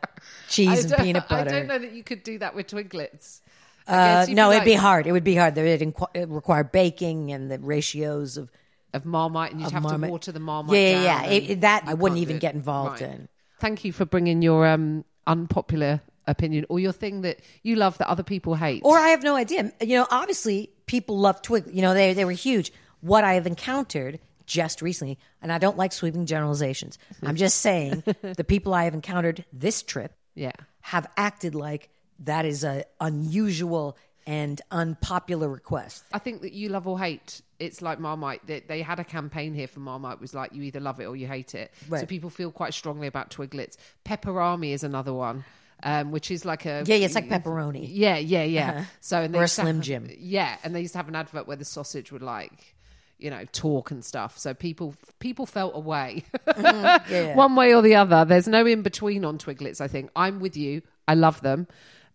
[0.50, 1.50] cheese and peanut butter.
[1.50, 3.42] I don't know that you could do that with Twiglets.
[3.88, 5.08] Uh, no, be it'd be hard.
[5.08, 5.56] It would be hard.
[5.56, 8.52] There- It, inqu- it required baking and the ratios of.
[8.94, 10.08] of Marmite, and you'd have Marmite.
[10.08, 10.76] to water the Marmite.
[10.78, 11.30] Yeah, yeah, yeah.
[11.30, 13.10] It- it- that I wouldn't even get involved Right.
[13.12, 13.30] in.
[13.60, 18.08] Thank you for bringing your um, unpopular opinion or your thing that you love that
[18.10, 18.82] other people hate.
[18.84, 19.72] Or I have no idea.
[19.82, 21.66] You know, obviously people love Twig.
[21.72, 22.72] You know, they they were huge.
[23.02, 26.98] What I have encountered just recently, and I don't like sweeping generalizations.
[27.22, 30.54] I'm just saying the people I have encountered this trip yeah.
[30.82, 36.04] have acted like that is a unusual and unpopular request.
[36.12, 37.42] I think that you love or hate.
[37.60, 38.46] It's like Marmite.
[38.46, 40.20] They, they had a campaign here for Marmite.
[40.20, 41.72] Was like you either love it or you hate it.
[41.90, 43.78] So people feel quite strongly about Twiglets.
[44.06, 45.46] Pepperami is another one,
[45.84, 47.88] um, which is like a Yeah, yeah, it's like pepperoni.
[47.92, 48.86] Yeah, yeah, yeah.
[49.00, 50.10] So and they Or a Slim have- Jim.
[50.18, 52.76] Yeah, and they used to have an advert where the sausage would like,
[53.20, 54.38] you know, talk and stuff.
[54.38, 57.12] So people people felt away Mm-hmm.
[57.14, 57.36] yeah.
[57.36, 58.26] one way or the other.
[58.26, 59.82] There's no in between on Twiglets.
[59.82, 60.82] I think I'm with you.
[61.08, 61.68] I love them.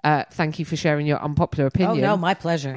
[0.05, 2.77] Uh, thank you for sharing your unpopular opinion Oh no, my pleasure.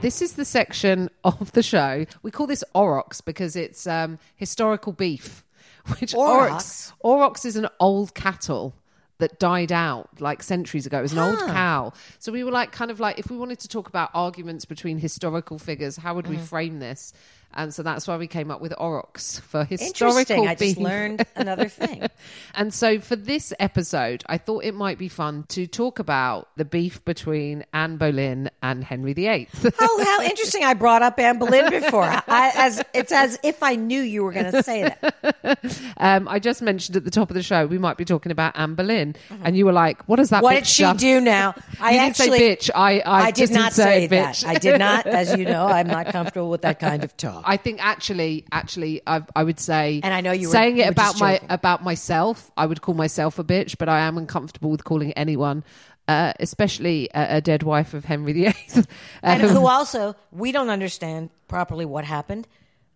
[0.00, 2.06] This is the section of the show.
[2.22, 5.44] We call this Aurochs because it's um, historical beef.
[6.00, 6.92] Which Aurochs?
[6.92, 6.92] Aurochs?
[7.04, 8.74] Aurochs is an old cattle
[9.18, 10.98] that died out like centuries ago.
[10.98, 11.92] It was an old cow.
[12.18, 14.98] So we were like, kind of like, if we wanted to talk about arguments between
[14.98, 16.44] historical figures, how would we Mm-hmm.
[16.46, 17.12] frame this?
[17.52, 20.46] And so that's why we came up with Aurochs for historical Interesting.
[20.48, 20.84] I just beef.
[20.84, 22.06] learned another thing.
[22.54, 26.64] And so for this episode, I thought it might be fun to talk about the
[26.64, 29.48] beef between Anne Boleyn and Henry VIII.
[29.82, 30.62] Oh, how interesting!
[30.62, 32.02] I brought up Anne Boleyn before.
[32.04, 35.94] I, as it's as if I knew you were going to say that.
[35.96, 38.58] Um, I just mentioned at the top of the show we might be talking about
[38.58, 40.38] Anne Boleyn, and you were like, "What does that?
[40.38, 40.44] Mm-hmm.
[40.44, 41.54] What bitch did she done?" do now?
[41.80, 42.74] I actually didn't say bitch.
[42.74, 44.34] I I, I did not say inserted that.
[44.34, 44.46] bitch.
[44.46, 47.39] I did not, as you know, I'm not comfortable with that kind of talk.
[47.44, 50.84] I think actually, actually, I, I would say, And I know you were- saying you
[50.84, 52.50] it were about my about myself.
[52.56, 55.64] I would call myself a bitch, but I am uncomfortable with calling anyone,
[56.08, 58.54] uh, especially a, a dead wife of Henry VIII.
[59.22, 62.46] and Um, who also we don't understand properly what happened.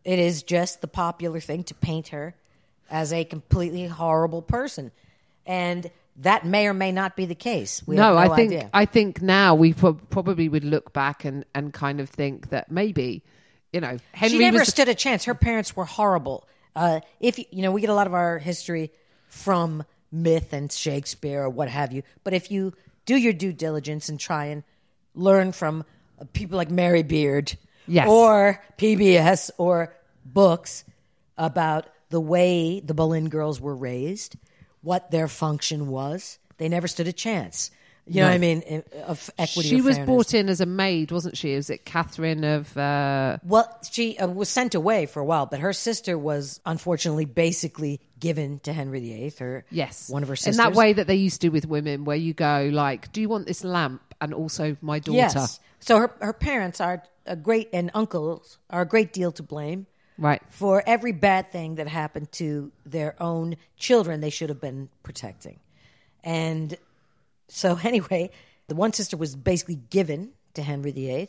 [0.05, 2.35] It is just the popular thing to paint her
[2.91, 4.93] as a completely horrible person,
[5.47, 7.83] and that may or may not be the case.
[7.87, 8.71] We no, have no I think idea.
[8.73, 12.71] I think now we pro- probably would look back and and kind of think that
[12.71, 13.23] maybe,
[13.75, 15.25] you know, Henry she never was stood a chance.
[15.25, 16.47] Her parents were horrible.
[16.77, 18.93] Uh, if you- know, we get a lot of our history
[19.29, 19.83] from
[20.13, 22.05] myth and Shakespeare or what have you.
[22.23, 22.73] But if you
[23.05, 24.63] do your due diligence and try and
[25.17, 25.85] learn from
[26.21, 27.57] uh, people like Mary Beard,
[27.89, 28.09] Yes.
[28.09, 29.93] or PBS or
[30.25, 30.85] books
[31.37, 34.37] about the way the Boleyn girls were raised,
[34.83, 37.71] what their function was, they never stood a chance.
[38.07, 38.83] You know what I mean?
[39.07, 39.69] Of equity.
[39.71, 40.07] she or was fairness.
[40.07, 41.55] brought in as a maid, wasn't she?
[41.57, 42.77] Was it Catherine of?
[42.77, 47.25] Uh, Well, she uh, was sent away for a while, but her sister was unfortunately
[47.25, 49.33] basically given to Henry VIII.
[49.39, 50.59] Her yes, one of her sisters.
[50.59, 53.29] in that way that they used to with women, where you go like, "Do you
[53.31, 55.17] want this lamp?" and also my daughter.
[55.17, 55.61] Yes.
[55.81, 59.87] So her her parents are a great and uncles are a great deal to blame
[60.19, 60.43] Right.
[60.51, 64.21] for every bad thing that happened to their own children.
[64.21, 65.59] They should have been protecting,
[66.23, 66.77] and
[67.49, 68.31] so anyway,
[68.69, 71.29] the one sister was basically given to Henry VIII.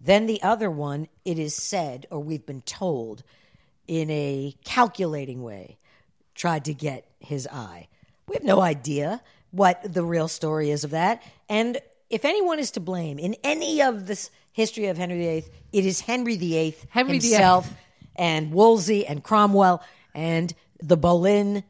[0.00, 3.22] Then the other one, it is said, or we've been told,
[3.86, 5.78] in a calculating way,
[6.34, 7.88] tried to get his eye.
[8.26, 11.22] We have no idea what the real story is of that.
[11.48, 11.78] And
[12.10, 16.00] if anyone is to blame in any of this history of Henry VIII, it is
[16.00, 17.30] Henry VIII Henry VIII.
[17.30, 17.70] himself
[18.16, 19.82] and Wolsey and Cromwell
[20.14, 21.64] and the Boleyn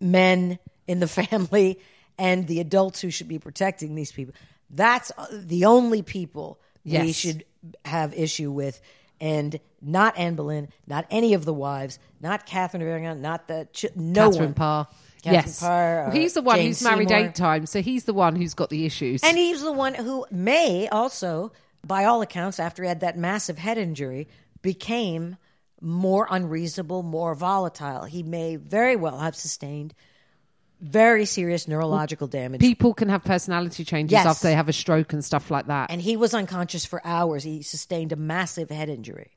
[0.00, 1.80] men in the family
[2.18, 4.34] and the adults who should be protecting these people.
[4.70, 7.44] That's uh, the only people we should
[7.84, 8.80] have issue with.
[9.20, 13.68] And not Anne Boleyn, not any of the wives, not Catherine of Aragon, not the
[13.72, 14.54] ch- no Catherine one.
[14.54, 14.88] Parr.
[15.22, 17.24] Catherine yes, Parr, Well, he's the one Jane who's married Seymour.
[17.26, 19.22] eight times, so he's the one who's got the issues.
[19.22, 21.52] And he's the one who may also,
[21.86, 24.28] by all accounts, after he had that massive head injury,
[24.60, 25.36] became
[25.80, 28.04] more unreasonable, more volatile.
[28.04, 29.94] He may very well have sustained
[30.84, 32.60] very serious neurological damage.
[32.60, 34.26] People can have personality changes Yes.
[34.26, 35.90] after they have a stroke and stuff like that.
[35.90, 37.42] and he was unconscious for hours.
[37.42, 39.30] He sustained a massive head injury.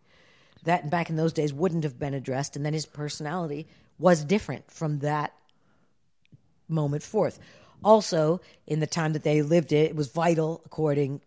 [0.63, 4.69] That back in those days wouldn't have been addressed, and then his personality was different
[4.69, 5.31] from that
[6.67, 7.39] moment forth.
[7.83, 11.21] Also, in the time that they lived it, it was vital, according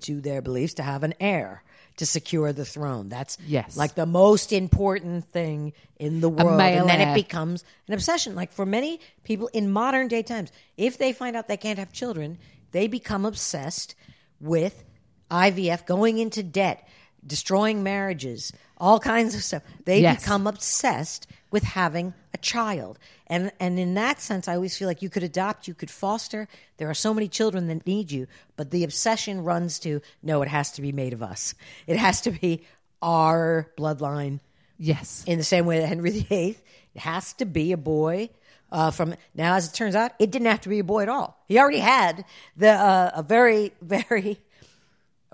[0.00, 1.62] to their beliefs, to have an heir
[1.96, 3.08] to secure the throne.
[3.08, 3.76] That's Yes.
[3.76, 6.60] like the most important thing in the world.
[6.60, 8.34] and then it becomes an obsession.
[8.34, 11.92] Like for many people in modern day times, if they find out they can't have
[11.92, 12.38] children,
[12.72, 13.94] they become obsessed
[14.40, 14.84] with
[15.30, 16.86] IVF, going into debt,
[17.26, 19.62] destroying marriages, all kinds of stuff.
[19.84, 20.20] They Yes.
[20.22, 22.98] become obsessed with having a child.
[23.26, 26.46] And and in that sense, I always feel like you could adopt, you could foster.
[26.76, 30.48] There are so many children that need you, but the obsession runs to no, it
[30.48, 31.54] has to be made of us.
[31.86, 32.62] It has to be
[33.02, 34.40] our bloodline
[34.78, 35.24] Yes.
[35.26, 36.56] in the same way that Henry VIII,
[36.94, 38.30] it has to be a boy.
[38.70, 41.08] Uh, from now, as it turns out, it didn't have to be a boy at
[41.08, 41.38] all.
[41.46, 42.24] He already had
[42.56, 44.38] the uh, a very very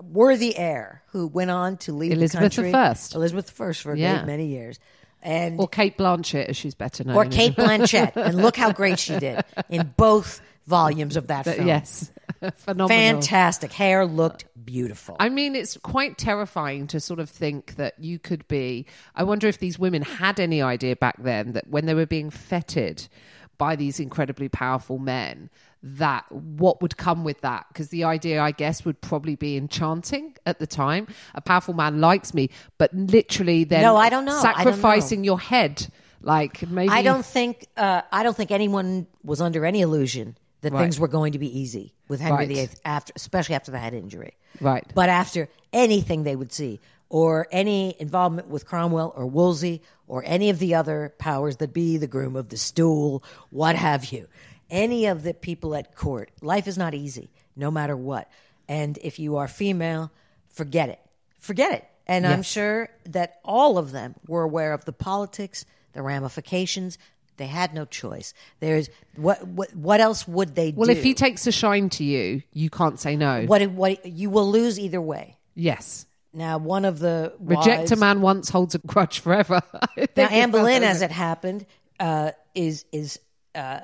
[0.01, 2.73] worthy heir who went on to lead Elizabeth the country.
[2.73, 2.95] I.
[3.15, 4.15] Elizabeth I for a Yeah.
[4.17, 4.79] great many years,
[5.21, 7.15] and Or Cate Blanchett, as she's better known.
[7.15, 11.55] or Cate Blanchett, and look how great she did in both volumes of that But
[11.57, 11.67] film.
[11.67, 12.11] yes.
[12.55, 12.89] Phenomenal.
[12.89, 15.15] fantastic hair looked beautiful.
[15.19, 18.85] I mean, it's quite terrifying to sort of think that you could be.
[19.15, 22.29] I wonder if these women had any idea back then that when they were being
[22.29, 23.07] feted
[23.57, 25.49] by these incredibly powerful men,
[25.81, 27.65] that what would come with that?
[27.69, 31.07] Because the idea, I guess, would probably be enchanting at the time.
[31.35, 34.31] A powerful man likes me, but literally then No, I don't know.
[34.31, 34.71] I don't know.
[34.71, 35.87] sacrificing your head.
[36.21, 40.71] Like maybe I don't think uh, I don't think anyone was under any illusion that
[40.71, 40.79] Right.
[40.83, 42.47] things were going to be easy with Henry Right.
[42.47, 44.37] VIII after, especially after the head injury.
[44.61, 44.85] Right.
[44.95, 46.79] But after anything they would see,
[47.13, 51.97] or any involvement with Cromwell or Wolsey or any of the other powers that be,
[51.97, 54.27] the groom of the stool, what have you,
[54.71, 58.31] any of the people at court, life is not easy, no matter what.
[58.67, 60.11] And if you are female,
[60.49, 60.99] forget it.
[61.37, 61.85] Forget it.
[62.07, 66.97] And I'm sure that all of them were aware of the politics, the ramifications.
[67.37, 68.33] They had no choice.
[68.59, 70.79] There's what what what else would they Well, do?
[70.79, 73.45] Well, if he takes a shine to you, you can't say no.
[73.45, 75.37] what what you will lose either way.
[75.53, 76.07] Yes.
[76.33, 79.61] Now, one of the Reject wives- a man once, holds a grudge forever.
[80.17, 81.11] Now, Anne Boleyn, as it?
[81.11, 81.65] happened,
[81.99, 83.19] uh, is is
[83.55, 83.81] uh,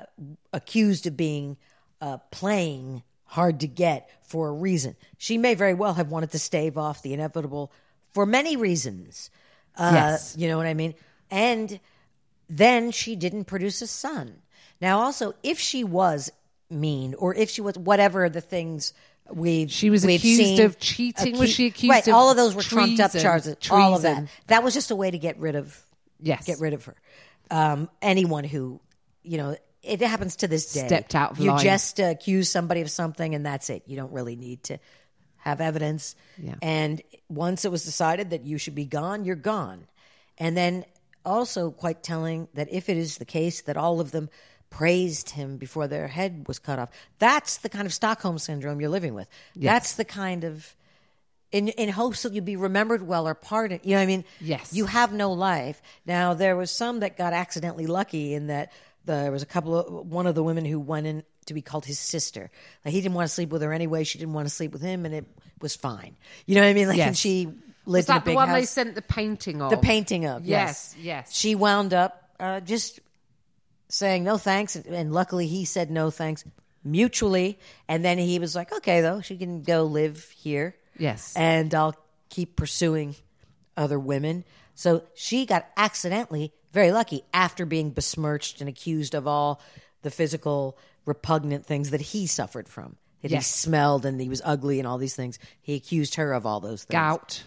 [0.52, 1.56] accused of being
[2.00, 4.96] uh, playing hard to get for a reason.
[5.18, 7.70] She may very well have wanted to stave off the inevitable
[8.12, 9.30] for many reasons.
[9.76, 10.34] Uh, Yes.
[10.36, 10.94] You know what I mean?
[11.30, 11.78] And
[12.48, 14.42] then she didn't produce a son.
[14.80, 16.30] Now, also, if she was
[16.68, 18.92] mean or if she was whatever the things
[19.34, 21.38] we've She was accused seen- of cheating.
[21.38, 22.08] Was she accused right?
[22.08, 23.22] of all of those were trumped up treason?
[23.22, 23.56] charges.
[23.70, 24.28] All of that.
[24.48, 25.80] That was just a way to get rid of
[26.20, 26.44] Yes.
[26.46, 26.96] get rid of her.
[27.50, 28.80] Um, anyone who,
[29.22, 30.86] you know, it happens to this day.
[30.86, 31.64] Stepped out You line.
[31.64, 33.82] just accuse somebody of something, and that's it.
[33.86, 34.78] You don't really need to
[35.38, 36.14] have evidence.
[36.36, 36.56] Yeah.
[36.60, 39.86] And once it was decided that you should be gone, you're gone.
[40.36, 40.84] And then
[41.24, 44.28] also quite telling that if it is the case that all of them
[44.70, 48.90] praised him before their head was cut off, that's the kind of Stockholm syndrome you're
[48.90, 49.28] living with.
[49.56, 50.74] That's the kind of
[51.52, 53.80] in in hopes that you'd be remembered well or pardoned.
[53.82, 54.24] You know what I mean?
[54.40, 54.72] Yes.
[54.72, 55.82] You have no life.
[56.06, 58.72] Now there was some that got accidentally lucky in that
[59.04, 61.84] there was a couple of one of the women who went in to be called
[61.84, 62.50] his sister.
[62.84, 64.04] Like he didn't want to sleep with her anyway.
[64.04, 65.24] She didn't want to sleep with him, and it
[65.60, 66.16] was fine.
[66.46, 66.86] You know what I mean?
[66.86, 67.18] Like and Yes.
[67.18, 67.56] she Was
[67.86, 68.56] lived in a that the one house.
[68.60, 69.70] they sent the painting of?
[69.70, 71.34] the painting of Yes, yes, yes.
[71.36, 73.00] She wound up uh, just
[73.90, 76.44] saying no thanks, and, luckily he said no thanks
[76.84, 77.58] mutually.
[77.88, 80.74] And then he was like, okay, though she can go live here.
[80.98, 81.34] Yes.
[81.34, 81.96] and I'll
[82.28, 83.14] keep pursuing
[83.76, 84.44] other women.
[84.74, 89.62] So she got accidentally very lucky after being besmirched and accused of all
[90.02, 90.76] the physical
[91.06, 92.96] repugnant things that he suffered from.
[93.22, 93.46] That Yes.
[93.46, 95.38] he smelled and he was ugly and all these things.
[95.62, 96.92] He accused her of all those things.
[96.98, 97.42] Gout.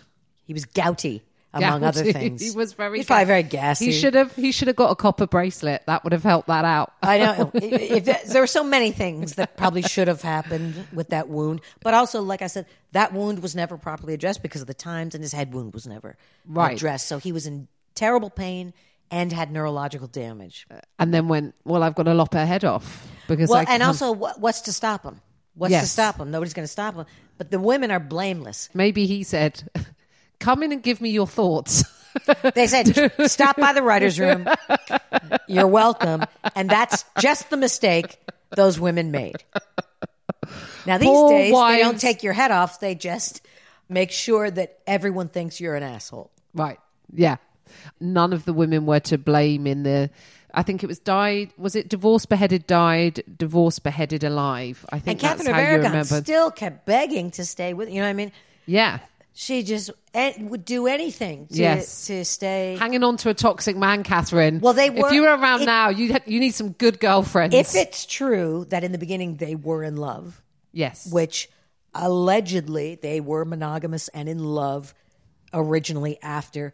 [0.45, 1.21] He was gouty,
[1.53, 2.41] among other things.
[2.41, 2.97] he was very.
[2.99, 3.85] He's probably very gassy.
[3.85, 4.35] He should have.
[4.35, 5.83] He should have got a copper bracelet.
[5.87, 6.93] That would have helped that out.
[7.01, 7.51] I know.
[7.63, 11.61] If, if there were so many things that probably should have happened with that wound,
[11.81, 15.15] but also, like I said, that wound was never properly addressed because of the times,
[15.15, 16.75] and his head wound was never Right.
[16.75, 17.07] addressed.
[17.07, 18.73] So he was in terrible pain
[19.11, 20.65] and had neurological damage.
[20.97, 21.53] and then went.
[21.65, 23.49] Well, I've got to lop her head off because.
[23.49, 25.21] Well, and also, what, what's to stop him?
[25.55, 26.31] What's to stop him?
[26.31, 27.05] Nobody's going to stop him.
[27.37, 28.69] But the women are blameless.
[28.73, 29.63] maybe he said,
[30.43, 31.83] "Come in and give me your thoughts."
[32.53, 34.47] They said, "Stop by the writers' room.
[35.47, 36.23] You're welcome."
[36.55, 38.19] And that's just the mistake
[38.55, 39.43] those women made.
[40.85, 42.79] Now these Poor days, they don't take your head off.
[42.79, 43.41] They just
[43.89, 46.29] make sure that everyone thinks you're an asshole.
[46.53, 46.79] Right.
[47.11, 47.37] Yeah.
[47.99, 50.11] None of the women were to blame in the.
[50.53, 51.49] I think it was died.
[51.57, 54.85] Was it divorce beheaded died, divorce beheaded alive?
[54.91, 57.89] I And think that's Catherine of Aragon still kept begging to stay with.
[57.89, 58.31] You know what I mean?
[58.67, 58.99] yeah.
[59.35, 62.05] She just eh, would do anything to, Yes.
[62.07, 62.77] to stay.
[62.79, 64.59] Hanging on to a toxic man, Catherine.
[64.59, 67.55] Well, they were- If you were around now, you you need some good girlfriends.
[67.55, 71.49] if it's true that in the beginning they were in love, yes, which
[71.95, 74.93] allegedly they were monogamous and in love
[75.53, 76.73] originally after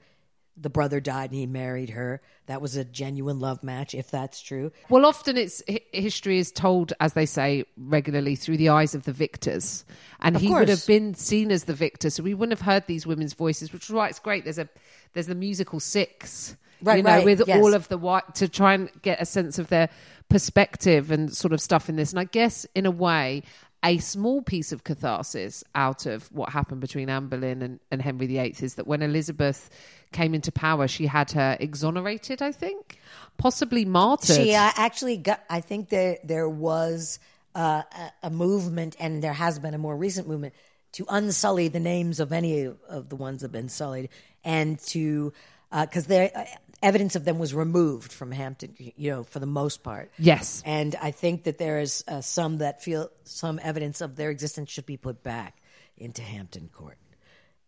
[0.62, 2.22] the brother died and he married her.
[2.48, 4.72] That was a genuine love match, if that's true.
[4.90, 9.04] Well, often it's hi- history is told, as they say regularly, through the eyes of
[9.04, 9.86] the victors,
[10.20, 12.88] and Of he would have been seen as the victor, so we wouldn't have heard
[12.88, 13.72] these women's voices.
[13.72, 14.44] Which is why it's great.
[14.44, 14.68] There's a
[15.14, 17.58] there's the musical Six, Right, You know, right, with yes.
[17.58, 19.90] all of the white to try and get a sense of their
[20.30, 22.12] perspective and sort of stuff in this.
[22.12, 23.44] And I guess in a way.
[23.84, 28.28] A small piece of catharsis out of what happened between Anne Boleyn and, and Henry
[28.28, 29.70] VIII is that when Elizabeth
[30.12, 33.00] came into power, she had her exonerated, I think,
[33.38, 34.36] possibly martyred.
[34.36, 35.42] She uh, actually got.
[35.50, 37.20] I think there there was
[37.56, 37.84] uh,
[38.22, 40.54] a, movement, and there has been a more recent movement
[40.94, 44.10] to unsully the names of any of, the ones that have been sullied,
[44.44, 45.32] and to
[45.72, 46.46] because uh,
[46.82, 48.76] evidence of them was removed from Hampton.
[48.78, 50.12] You know, for the most part.
[50.18, 50.64] Yes.
[50.66, 54.70] And I think that there is uh, some that feel some evidence of their existence
[54.70, 55.62] should be put back
[55.98, 56.98] into Hampton Court,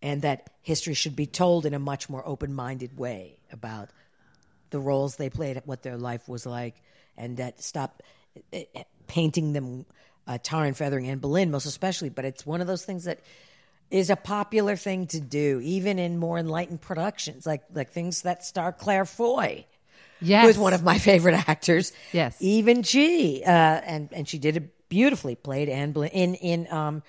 [0.01, 3.89] and that history should be told in a much more open-minded way about
[4.69, 6.75] the roles they played, what their life was like,
[7.17, 8.01] and that stop
[8.53, 9.85] uh, uh, painting them
[10.27, 12.09] uh, tar and feathering Anne Boleyn most especially.
[12.09, 13.19] But it's one of those things that
[13.91, 18.43] is a popular thing to do, even in more enlightened productions, like like things that
[18.45, 19.65] star Claire Foy
[20.23, 20.43] Yes.
[20.43, 21.93] who is one of my favorite actors.
[22.13, 22.37] Yes.
[22.39, 25.35] even she, uh, and and she did it beautifully.
[25.35, 27.03] Played Anne Boleyn in in um,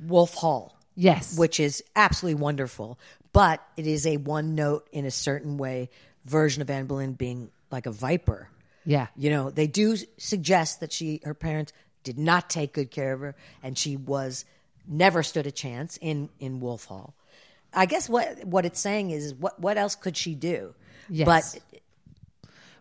[0.00, 0.72] Wolf Hall.
[0.98, 1.36] Yes.
[1.36, 2.98] which is absolutely wonderful.
[3.34, 5.90] But it is a one note in a certain way
[6.24, 8.48] version of Anne Boleyn being like a viper.
[8.86, 9.08] Yeah.
[9.14, 13.20] You know, they do suggest that she, her parents did not take good care of
[13.20, 14.46] her, and she was
[14.88, 17.14] never stood a chance in in Wolf Hall.
[17.72, 20.74] I guess what what it's saying is, what what else could she do?
[21.08, 21.26] Yes.
[21.26, 21.80] But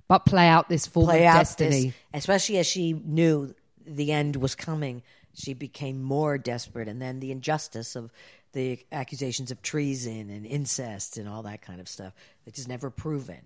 [0.07, 1.85] but play out this form play of out destiny.
[1.87, 3.53] this, especially as she knew
[3.85, 5.03] the end was coming.
[5.33, 8.09] She became more desperate, and then the injustice of
[8.53, 12.13] the accusations of treason and incest and all that kind of stuff,
[12.45, 13.41] which is never proven.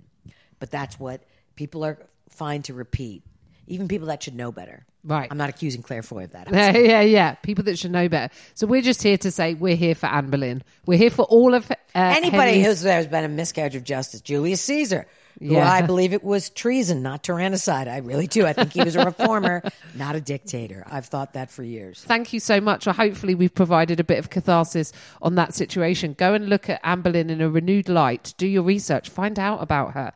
[0.60, 1.24] But that's what
[1.56, 1.98] people are
[2.30, 3.24] fine to repeat,
[3.70, 4.86] even people that should know better.
[5.04, 5.30] Right.
[5.32, 6.50] I'm not accusing Claire Foy of that.
[6.52, 7.36] Yeah, yeah, yeah.
[7.36, 8.34] People that should know better.
[8.54, 10.62] So we're just here to say we're here for Anne Boleyn.
[10.86, 14.20] We're here for all of uh, Anybody Henry's- who's there's been a miscarriage of justice,
[14.20, 15.08] Julius Caesar,
[15.40, 15.72] who Yeah.
[15.72, 17.88] I believe it was treason, not tyrannicide.
[17.88, 18.46] I really do.
[18.46, 19.64] I think he was a reformer,
[19.96, 20.84] not a dictator.
[20.86, 22.04] I've thought that for years.
[22.06, 22.86] Thank you so much.
[22.86, 24.92] Well, hopefully, we've provided a bit of catharsis
[25.22, 26.12] on that situation.
[26.14, 28.34] Go and look at Anne Boleyn in a renewed light.
[28.38, 29.10] Do your research.
[29.10, 30.12] Find out about her.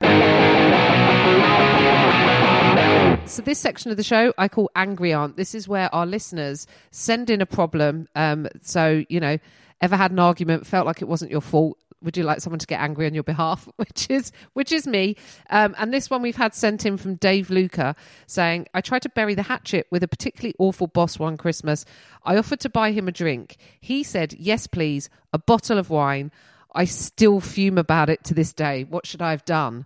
[3.53, 5.37] This section of the show I call Angry Aunt.
[5.37, 8.07] This is where our listeners send in a problem.
[8.15, 9.37] Um, so, you know,
[9.79, 11.77] ever had an argument, felt like it wasn't your fault.
[12.01, 13.69] Would you like someone to get angry on your behalf?
[13.75, 15.17] Which is which is me.
[15.51, 17.95] Um, and this one we've had sent in from Dave Luca
[18.25, 21.85] saying, I tried to bury the hatchet with a particularly awful boss one Christmas.
[22.23, 23.57] I offered to buy him a drink.
[23.79, 26.31] He said, Yes, please, a bottle of wine.
[26.73, 28.83] I still fume about it to this day.
[28.83, 29.85] What should I have done?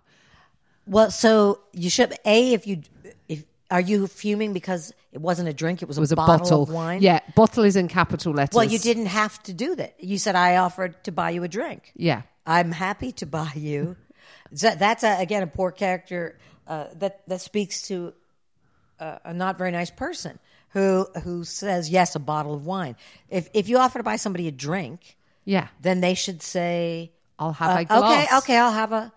[0.88, 2.80] Well, so you should a if you
[3.70, 6.38] are you fuming because it wasn't a drink, it was a, It was a bottle,
[6.38, 6.62] bottle.
[6.64, 7.02] of wine.
[7.02, 8.54] Yeah, bottle is in capital letters.
[8.56, 10.02] Well, you didn't have to do that.
[10.02, 11.92] You said I offered to buy you a drink.
[11.94, 12.22] Yeah.
[12.46, 13.96] I'm happy to buy you.
[14.54, 18.14] So that's a, again a poor character uh, that that speaks to
[18.98, 20.38] a, a not very nice person
[20.70, 22.96] who who says yes a bottle of wine.
[23.28, 25.68] If if you offer to buy somebody a drink, Yeah.
[25.82, 28.02] then they should say I'll have uh, a glass.
[28.02, 29.12] Okay, okay, I'll have a,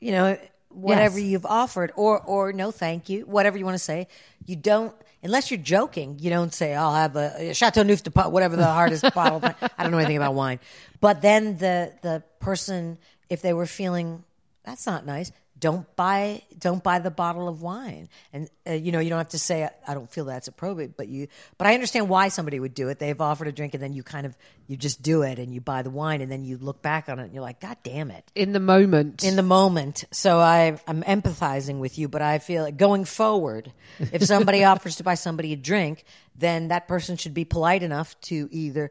[0.00, 0.38] you know,
[0.70, 1.28] whatever Yes.
[1.28, 4.08] you've offered, or or no, thank you, whatever you want to say.
[4.46, 8.10] You don't, unless you're joking, you don't say I'll have a, a Chateau Neuf de
[8.10, 9.40] Pot, whatever the hardest bottle.
[9.42, 10.60] I don't know anything about wine,
[11.00, 12.98] but then the the person,
[13.28, 14.24] if they were feeling
[14.64, 15.32] that's not nice.
[15.58, 19.30] Don't buy, don't buy the bottle of wine, and uh, you know you don't have
[19.30, 20.96] to say I don't feel that's appropriate.
[20.96, 22.98] But you, but I understand why somebody would do it.
[22.98, 24.36] They've offered a drink, and then you kind of
[24.66, 27.18] you just do it, and you buy the wine, and then you look back on
[27.18, 28.24] it, and you're like, God damn it!
[28.34, 29.24] in the moment.
[29.24, 30.04] in the moment.
[30.10, 34.96] So I, I'm empathizing with you, but I feel like going forward, if somebody offers
[34.96, 36.04] to buy somebody a drink,
[36.36, 38.90] then that person should be polite enough to either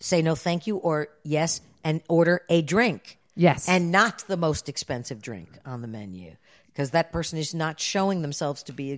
[0.00, 3.17] say no, thank you, or yes, and order a drink.
[3.38, 3.68] Yes.
[3.68, 6.36] and not the most expensive drink on the menu,
[6.66, 8.92] because that person is not showing themselves to be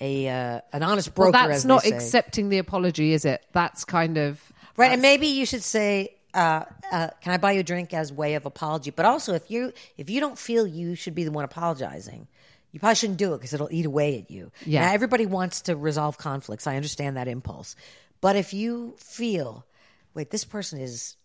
[0.00, 1.48] a, a uh, an honest well, broker.
[1.48, 3.44] that's as they not accepting the apology, is it?
[3.52, 7.60] That's kind of Right, and maybe you should say, uh, uh, "Can I buy you
[7.60, 8.90] a drink?" as way of apology.
[8.90, 12.28] But also, if you if you don't feel you should be the one apologizing,
[12.72, 14.52] you probably shouldn't do it because it'll eat away at you.
[14.66, 14.82] Yeah.
[14.86, 16.66] Now, everybody wants to resolve conflicts.
[16.66, 17.74] I understand that impulse,
[18.20, 19.64] but if you feel,
[20.12, 21.16] wait, this person is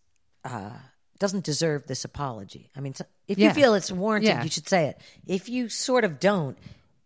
[0.46, 0.72] uh,
[1.22, 2.72] doesn't deserve this apology.
[2.76, 2.96] I mean,
[3.28, 3.50] if Yeah.
[3.50, 4.44] you feel it's warranted, Yeah.
[4.44, 5.00] you should say it.
[5.28, 6.58] If you sort of don't,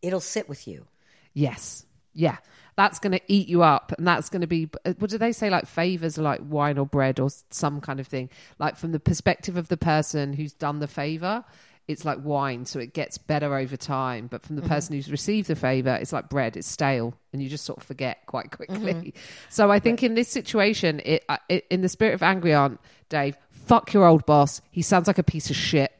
[0.02, 0.88] it'll sit with you.
[1.34, 1.86] Yes.
[2.14, 2.38] Yeah.
[2.78, 5.32] that's going to eat you up, and that's going to be uh, what do they
[5.32, 5.50] say?
[5.50, 8.30] Like favors, like wine or bread or some kind of thing.
[8.60, 11.46] Like from the perspective of the person who's done the favor,
[11.88, 14.28] it's like wine, so it gets better over time.
[14.28, 14.74] But from the mm-hmm.
[14.74, 17.84] person who's received the favor, it's like bread; it's stale, and you just sort of
[17.84, 18.94] forget quite quickly.
[18.94, 19.10] Mm-hmm.
[19.48, 22.82] So I think in this situation, it, uh, it in the spirit of angry aunt,
[23.08, 24.62] Dave, fuck your old boss.
[24.72, 25.92] He sounds like a piece of shit.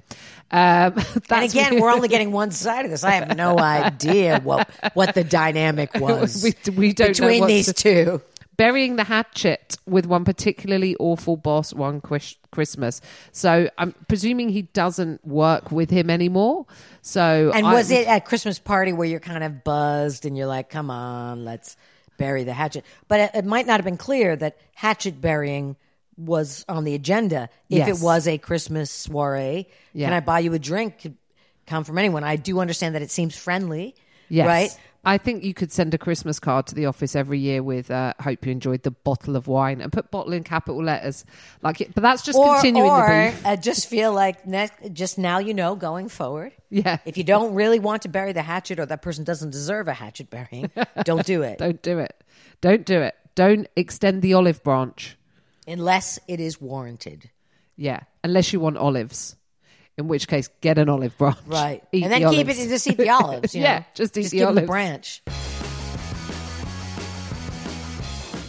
[0.52, 0.94] Um,
[1.30, 3.04] And again, we're only getting one side of this.
[3.04, 8.22] I have no idea what what the dynamic was We- we don't between these two.
[8.56, 13.02] burying the hatchet with one particularly awful boss one Chris- Christmas.
[13.32, 16.68] So I'm presuming he doesn't work with him anymore.
[17.02, 20.70] So And was it at Christmas party where you're kind of buzzed and you're like,
[20.70, 21.76] "Come on, let's
[22.18, 22.86] bury the hatchet"?
[23.08, 25.76] But it, it might not have been clear that hatchet burying
[26.18, 27.50] was on the agenda.
[27.70, 28.00] If Yes.
[28.00, 30.08] it was a Christmas soiree, Yeah.
[30.08, 31.00] can I buy you a drink?
[31.02, 31.16] Could
[31.68, 32.24] come from anyone.
[32.24, 33.96] I do understand that it seems friendly,
[34.30, 34.48] Yes.
[34.48, 34.78] right?
[35.08, 38.14] I think you could send a Christmas card to the office every year with uh,
[38.22, 41.26] "Hope you enjoyed the bottle of wine" and put "bottle" in capital letters.
[41.62, 43.46] Like, it, but that's just continuing or the beef.
[43.46, 46.54] uh, just feel like next, just now you know going forward.
[46.72, 46.98] Yeah.
[47.06, 49.94] If you don't really want to bury the hatchet or that person doesn't deserve a
[49.94, 50.72] hatchet burying,
[51.04, 51.60] don't do it.
[51.66, 52.16] Don't do it.
[52.62, 53.14] Don't do it.
[53.36, 55.18] Don't extend the olive branch.
[55.68, 57.30] Unless it is warranted.
[57.78, 59.36] Yeah, unless you want olives.
[59.98, 61.38] In which case, get an olive branch.
[61.46, 61.82] Right.
[61.94, 62.60] Eat and then the keep olives.
[62.60, 63.56] it and just eat the olives.
[63.56, 63.86] Yeah, know?
[63.94, 65.22] just eat just the give them the branch.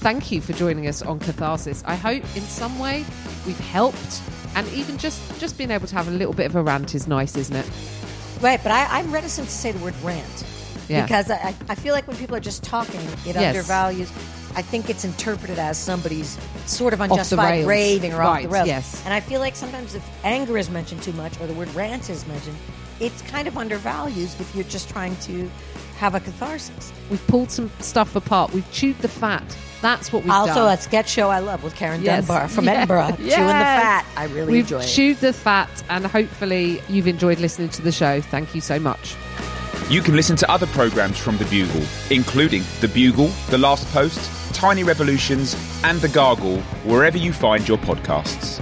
[0.06, 1.82] thank you for joining us on Catharsis.
[1.84, 3.04] I hope in some way
[3.44, 4.22] we've helped,
[4.54, 7.08] and even just just being able to have a little bit of a rant is
[7.08, 7.68] nice, isn't it?
[8.40, 10.44] Right, but I, I'm reticent to say the word rant.
[10.88, 11.02] Yeah.
[11.02, 13.54] Because I, I feel like when people are just talking, it Yes.
[13.56, 14.10] undervalues.
[14.54, 18.66] I think it's interpreted as somebody's sort of unjustified raving or off the Right, rails.
[18.68, 19.02] yes.
[19.04, 22.08] And I feel like sometimes if anger is mentioned too much or the word rant
[22.08, 22.56] is mentioned,
[22.98, 25.50] it's kind of undervalues if you're just trying to
[25.98, 26.92] have a catharsis.
[27.10, 28.52] We've pulled some stuff apart.
[28.54, 29.42] We've chewed the fat.
[29.82, 30.48] That's what we've done.
[30.48, 30.78] also, done.
[30.78, 32.26] a sketch show I love with Karen Yes.
[32.26, 32.72] Dunbar from Yeah.
[32.72, 34.06] Edinburgh, chewing the fat.
[34.16, 34.86] I really We've enjoy it.
[34.86, 38.22] chewed the fat, and hopefully you've enjoyed listening to the show.
[38.22, 39.14] Thank you so much.
[39.88, 44.18] You can listen to other programmes from The Bugle, including The Bugle, The Last Post,
[44.52, 48.58] Tiny Revolutions, and The Gargle, wherever you find your podcasts.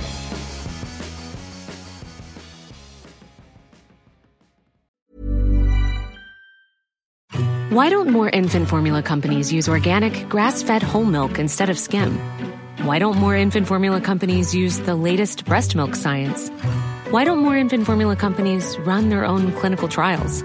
[7.70, 12.18] Why don't more infant formula companies use organic, grass fed whole milk instead of skim?
[12.82, 16.50] Why don't more infant formula companies use the latest breast milk science?
[17.08, 20.44] Why don't more infant formula companies run their own clinical trials?